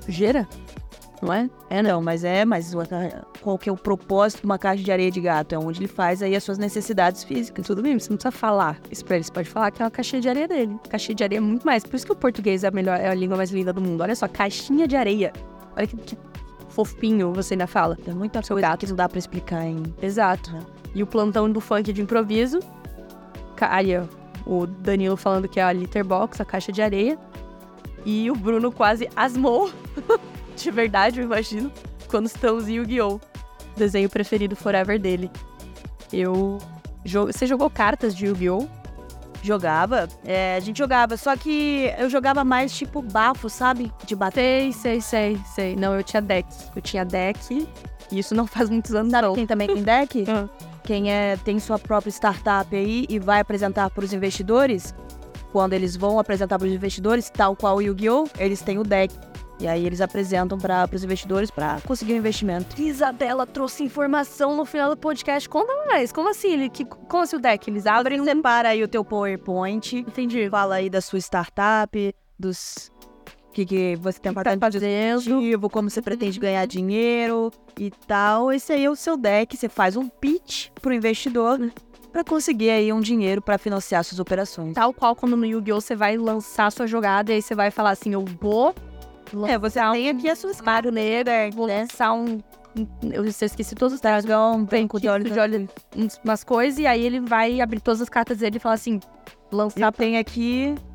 sujeira? 0.05 0.47
não 1.21 1.33
é? 1.33 1.49
É, 1.69 1.81
não, 1.81 2.01
mas 2.01 2.23
é, 2.23 2.45
mas 2.45 2.73
qual 3.41 3.57
que 3.57 3.69
é 3.69 3.71
o 3.71 3.75
propósito 3.77 4.41
de 4.41 4.45
uma 4.45 4.57
caixa 4.57 4.83
de 4.83 4.91
areia 4.91 5.11
de 5.11 5.19
gato? 5.19 5.53
É 5.53 5.57
onde 5.57 5.79
ele 5.79 5.87
faz 5.87 6.21
aí 6.21 6.35
as 6.35 6.43
suas 6.43 6.57
necessidades 6.57 7.23
físicas. 7.23 7.65
Tudo 7.65 7.81
bem, 7.81 7.97
você 7.97 8.09
não 8.09 8.17
precisa 8.17 8.31
falar 8.31 8.79
isso 8.91 9.03
pra 9.03 9.15
ele. 9.15 9.23
Você 9.23 9.31
pode 9.31 9.49
falar 9.49 9.71
que 9.71 9.81
é 9.81 9.85
uma 9.85 9.91
caixinha 9.91 10.21
de 10.21 10.29
areia 10.29 10.47
dele. 10.47 10.79
Caixinha 10.89 11.15
de 11.15 11.23
areia 11.23 11.37
é 11.37 11.41
muito 11.41 11.65
mais. 11.65 11.83
Por 11.83 11.95
isso 11.95 12.05
que 12.05 12.11
o 12.11 12.15
português 12.15 12.63
é 12.63 12.67
a 12.67 12.71
melhor, 12.71 12.99
é 12.99 13.09
a 13.09 13.13
língua 13.13 13.37
mais 13.37 13.51
linda 13.51 13.73
do 13.73 13.81
mundo. 13.81 14.01
Olha 14.01 14.15
só, 14.15 14.27
caixinha 14.27 14.87
de 14.87 14.95
areia. 14.95 15.33
Olha 15.75 15.87
que, 15.87 15.97
que 15.97 16.17
fofinho 16.69 17.33
você 17.33 17.53
ainda 17.55 17.67
fala. 17.67 17.95
Tem 17.95 18.13
muita 18.13 18.41
coisa 18.41 18.61
gato. 18.61 18.79
que 18.81 18.87
não 18.87 18.95
dá 18.95 19.09
pra 19.09 19.17
explicar, 19.17 19.65
hein? 19.65 19.83
Exato. 20.01 20.55
É. 20.55 20.59
E 20.93 21.03
o 21.03 21.07
plantão 21.07 21.51
do 21.51 21.59
funk 21.59 21.91
de 21.91 22.01
improviso. 22.01 22.59
Aí, 23.61 23.97
o 24.45 24.67
Danilo 24.67 25.17
falando 25.17 25.47
que 25.47 25.59
é 25.59 25.63
a 25.63 25.71
Litterbox, 25.71 26.39
a 26.39 26.45
caixa 26.45 26.71
de 26.71 26.81
areia. 26.81 27.17
E 28.05 28.29
o 28.29 28.35
Bruno 28.35 28.71
quase 28.71 29.09
asmou. 29.15 29.71
de 30.55 30.71
verdade, 30.71 31.19
eu 31.19 31.25
imagino. 31.25 31.71
Quando 32.07 32.27
estamos 32.27 32.69
em 32.69 32.75
Yu-Gi-Oh! 32.75 33.19
Desenho 33.75 34.09
preferido 34.09 34.55
forever 34.55 34.99
dele. 34.99 35.29
Eu. 36.13 36.59
Você 37.03 37.45
jogou 37.45 37.69
cartas 37.69 38.15
de 38.15 38.27
Yu-Gi-Oh? 38.27 38.67
Jogava. 39.41 40.07
É, 40.23 40.55
a 40.55 40.59
gente 40.59 40.77
jogava. 40.77 41.17
Só 41.17 41.35
que 41.35 41.91
eu 41.97 42.09
jogava 42.09 42.43
mais 42.43 42.75
tipo 42.75 43.01
bafo, 43.01 43.49
sabe? 43.49 43.91
De 44.05 44.15
bater. 44.15 44.71
Sei, 44.71 45.01
sei, 45.01 45.35
sei, 45.35 45.39
sei. 45.53 45.75
Não, 45.75 45.95
eu 45.95 46.03
tinha 46.03 46.21
deck. 46.21 46.47
Eu 46.75 46.81
tinha 46.81 47.03
deck. 47.03 47.67
E 48.11 48.19
isso 48.19 48.35
não 48.35 48.45
faz 48.47 48.69
muitos 48.69 48.93
anos, 48.93 49.11
sabe 49.11 49.27
não. 49.27 49.33
quem 49.33 49.47
também 49.47 49.67
tem 49.67 49.83
deck? 49.83 50.25
Ah. 50.29 50.47
Quem 50.85 51.11
é, 51.11 51.35
tem 51.37 51.59
sua 51.59 51.79
própria 51.79 52.11
startup 52.11 52.75
aí 52.75 53.07
e 53.09 53.17
vai 53.17 53.39
apresentar 53.39 53.89
para 53.89 54.05
os 54.05 54.13
investidores, 54.13 54.93
quando 55.55 55.71
eles 55.71 55.95
vão 55.95 56.19
apresentar 56.19 56.59
para 56.59 56.67
os 56.67 56.73
investidores, 56.73 57.29
tal 57.29 57.55
qual 57.55 57.77
o 57.77 57.81
Yu-Gi-Oh!, 57.81 58.27
eles 58.37 58.61
têm 58.61 58.77
o 58.77 58.83
deck. 58.83 59.15
E 59.57 59.65
aí 59.69 59.85
eles 59.85 60.01
apresentam 60.01 60.57
para 60.57 60.85
os 60.91 61.01
investidores 61.01 61.49
para 61.49 61.79
conseguir 61.87 62.11
um 62.11 62.17
investimento. 62.17 62.75
Isabela 62.77 63.47
trouxe 63.47 63.81
informação 63.81 64.57
no 64.57 64.65
final 64.65 64.89
do 64.89 64.97
podcast. 64.97 65.47
Conta 65.47 65.73
mais. 65.87 66.11
Como 66.11 66.29
assim? 66.29 66.51
Ele, 66.51 66.69
que, 66.69 66.83
como 66.83 67.23
assim 67.23 67.37
o 67.37 67.39
deck? 67.39 67.69
Eles 67.69 67.85
abrem. 67.87 68.21
Separa 68.21 68.67
aí 68.67 68.83
o 68.83 68.87
teu 68.89 69.05
PowerPoint. 69.05 69.95
Entendi. 69.95 70.49
Fala 70.49 70.75
aí 70.75 70.89
da 70.89 70.99
sua 70.99 71.19
startup, 71.19 72.13
dos 72.37 72.91
que, 73.53 73.65
que 73.65 73.95
você 73.95 74.19
tem 74.19 74.33
tá 74.33 74.43
fazendo, 74.59 75.69
como 75.71 75.89
você 75.89 76.01
pretende 76.01 76.37
ganhar 76.37 76.65
dinheiro 76.65 77.49
e 77.79 77.89
tal. 78.05 78.51
Esse 78.51 78.73
aí 78.73 78.83
é 78.83 78.89
o 78.89 78.95
seu 78.97 79.15
deck. 79.15 79.55
Você 79.55 79.69
faz 79.69 79.95
um 79.95 80.09
pitch 80.09 80.67
pro 80.81 80.93
investidor 80.93 81.57
né, 81.57 81.71
para 82.15 82.23
conseguir 82.23 82.69
aí 82.69 82.93
um 82.93 83.01
dinheiro 83.01 83.41
para 83.41 83.57
financiar 83.57 84.01
suas 84.01 84.21
operações. 84.21 84.73
Tal 84.73 84.93
qual 84.93 85.17
quando 85.17 85.35
no 85.35 85.45
Yu-Gi-Oh! 85.45 85.81
você 85.81 85.97
vai 85.97 86.15
lançar 86.15 86.71
sua 86.71 86.87
jogada 86.87 87.33
e 87.33 87.35
aí 87.35 87.41
você 87.41 87.53
vai 87.53 87.69
falar 87.69 87.89
assim, 87.89 88.13
eu 88.13 88.23
vou 88.39 88.73
é, 89.45 89.57
você 89.57 89.81
tem 89.91 90.09
aqui 90.09 90.29
as 90.29 90.39
suas 90.39 90.61
Mario 90.61 90.93
Negro, 90.93 91.33
vou 91.53 91.67
né? 91.67 91.81
lançar 91.81 92.13
um 92.13 92.39
eu 93.03 93.25
esqueci 93.25 93.75
todos 93.75 93.95
os 93.95 93.99
dragão, 93.99 94.65
com 94.87 94.97
de 94.97 95.09
olho, 95.09 95.29
de 95.29 95.37
olho 95.37 95.69
umas 96.23 96.41
coisas, 96.41 96.79
e 96.79 96.87
aí 96.87 97.05
ele 97.05 97.19
vai 97.19 97.59
abrir 97.59 97.81
todas 97.81 98.01
as 98.01 98.07
cartas 98.07 98.37
dele 98.37 98.57
e 98.57 98.59
falar 98.59 98.75
assim: 98.75 99.01
lançar. 99.51 99.91
Tem 99.93 100.17
aqui 100.17 100.73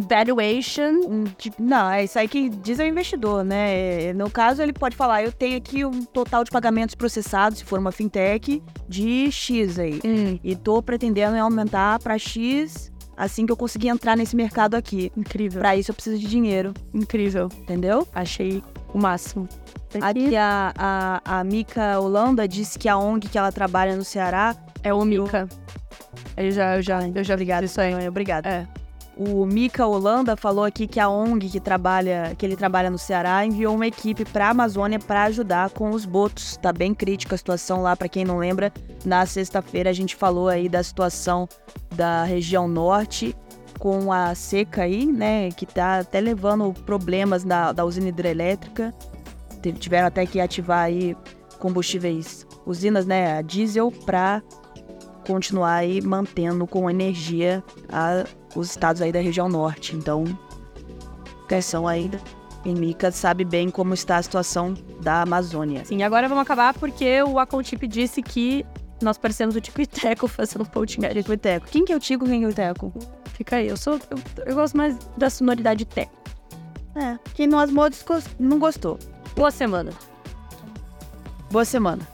valuation. 0.00 1.00
Um, 1.06 1.24
não, 1.58 1.90
é 1.90 2.04
isso 2.04 2.18
aí 2.18 2.28
que 2.28 2.48
diz 2.48 2.78
o 2.78 2.82
investidor, 2.82 3.44
né? 3.44 4.12
No 4.12 4.30
caso, 4.30 4.62
ele 4.62 4.72
pode 4.72 4.96
falar: 4.96 5.22
eu 5.22 5.32
tenho 5.32 5.56
aqui 5.56 5.84
um 5.84 6.04
total 6.04 6.44
de 6.44 6.50
pagamentos 6.50 6.94
processados, 6.94 7.58
se 7.58 7.64
for 7.64 7.78
uma 7.78 7.92
fintech, 7.92 8.62
de 8.88 9.30
X 9.30 9.78
aí. 9.78 10.00
Hum. 10.04 10.38
E 10.42 10.56
tô 10.56 10.82
pretendendo 10.82 11.36
aumentar 11.36 11.98
para 11.98 12.18
X 12.18 12.92
assim 13.16 13.46
que 13.46 13.52
eu 13.52 13.56
conseguir 13.56 13.88
entrar 13.88 14.16
nesse 14.16 14.36
mercado 14.36 14.74
aqui. 14.74 15.12
Incrível. 15.16 15.60
Para 15.60 15.76
isso 15.76 15.90
eu 15.90 15.94
preciso 15.94 16.18
de 16.18 16.26
dinheiro. 16.26 16.74
Incrível. 16.92 17.48
Entendeu? 17.60 18.06
Achei 18.12 18.62
o 18.92 18.98
máximo. 18.98 19.48
Aqui 20.00 20.34
a, 20.36 20.72
a, 20.76 21.38
a 21.38 21.44
Mica 21.44 22.00
Holanda 22.00 22.48
disse 22.48 22.78
que 22.78 22.88
a 22.88 22.98
ONG 22.98 23.28
que 23.28 23.38
ela 23.38 23.52
trabalha 23.52 23.96
no 23.96 24.04
Ceará 24.04 24.56
é 24.82 24.92
o 24.92 25.04
Mica. 25.04 25.48
Eu 26.36 26.50
já, 26.50 26.76
eu 26.76 26.82
já, 26.82 27.08
eu 27.08 27.24
já 27.24 27.36
ligado 27.36 27.64
isso 27.64 27.80
aí. 27.80 28.08
Obrigada. 28.08 28.48
É. 28.48 28.83
O 29.16 29.46
Mika 29.46 29.86
Holanda 29.86 30.36
falou 30.36 30.64
aqui 30.64 30.88
que 30.88 30.98
a 30.98 31.08
ONG 31.08 31.48
que 31.48 31.60
trabalha, 31.60 32.34
que 32.36 32.44
ele 32.44 32.56
trabalha 32.56 32.90
no 32.90 32.98
Ceará, 32.98 33.46
enviou 33.46 33.74
uma 33.74 33.86
equipe 33.86 34.24
para 34.24 34.48
a 34.48 34.50
Amazônia 34.50 34.98
para 34.98 35.24
ajudar 35.24 35.70
com 35.70 35.90
os 35.90 36.04
botos. 36.04 36.56
Tá 36.56 36.72
bem 36.72 36.92
crítica 36.92 37.36
a 37.36 37.38
situação 37.38 37.80
lá, 37.80 37.94
para 37.94 38.08
quem 38.08 38.24
não 38.24 38.38
lembra. 38.38 38.72
Na 39.04 39.24
sexta-feira 39.24 39.88
a 39.88 39.92
gente 39.92 40.16
falou 40.16 40.48
aí 40.48 40.68
da 40.68 40.82
situação 40.82 41.48
da 41.94 42.24
região 42.24 42.66
norte 42.66 43.36
com 43.78 44.12
a 44.12 44.34
seca 44.34 44.82
aí, 44.82 45.06
né, 45.06 45.50
que 45.50 45.66
tá 45.66 45.98
até 45.98 46.20
levando 46.20 46.72
problemas 46.84 47.44
na, 47.44 47.70
da 47.70 47.84
usina 47.84 48.08
hidrelétrica. 48.08 48.92
Tiveram 49.78 50.08
até 50.08 50.26
que 50.26 50.40
ativar 50.40 50.80
aí 50.80 51.16
combustíveis, 51.58 52.46
usinas, 52.66 53.06
né, 53.06 53.38
a 53.38 53.42
diesel 53.42 53.92
para 54.04 54.42
continuar 55.26 55.74
aí 55.74 56.02
mantendo 56.02 56.66
com 56.66 56.90
energia 56.90 57.62
a 57.90 58.24
os 58.54 58.70
estados 58.70 59.02
aí 59.02 59.12
da 59.12 59.20
região 59.20 59.48
norte. 59.48 59.96
Então, 59.96 60.24
questão 61.48 61.86
ainda. 61.86 62.18
Em 62.64 62.74
Mica 62.74 63.12
sabe 63.12 63.44
bem 63.44 63.68
como 63.68 63.92
está 63.92 64.16
a 64.16 64.22
situação 64.22 64.74
da 65.02 65.22
Amazônia. 65.22 65.84
Sim, 65.84 66.02
agora 66.02 66.28
vamos 66.28 66.42
acabar 66.42 66.72
porque 66.74 67.22
o 67.22 67.38
Acontip 67.38 67.86
disse 67.86 68.22
que 68.22 68.64
nós 69.02 69.18
parecemos 69.18 69.54
o 69.54 69.60
Tico 69.60 69.82
e 69.82 69.86
Teco 69.86 70.26
fazendo 70.28 70.64
podcast. 70.64 71.14
Tico 71.14 71.32
e 71.32 71.36
Teco. 71.36 71.66
Quem 71.66 71.84
que 71.84 71.92
é 71.92 71.96
o 71.96 72.00
Tico 72.00 72.24
quem 72.24 72.40
que 72.40 72.46
é 72.46 72.48
o 72.48 72.54
Teco? 72.54 72.92
Fica 73.34 73.56
aí, 73.56 73.68
eu 73.68 73.76
sou. 73.76 74.00
Eu, 74.10 74.18
eu 74.46 74.54
gosto 74.54 74.76
mais 74.76 74.96
da 75.16 75.28
sonoridade 75.28 75.84
Teco. 75.84 76.12
É. 76.96 77.18
Quem 77.34 77.46
não 77.46 77.58
asmou 77.58 77.88
não 78.38 78.58
gostou. 78.58 78.98
Boa 79.36 79.50
semana. 79.50 79.92
Boa 81.50 81.64
semana. 81.64 82.13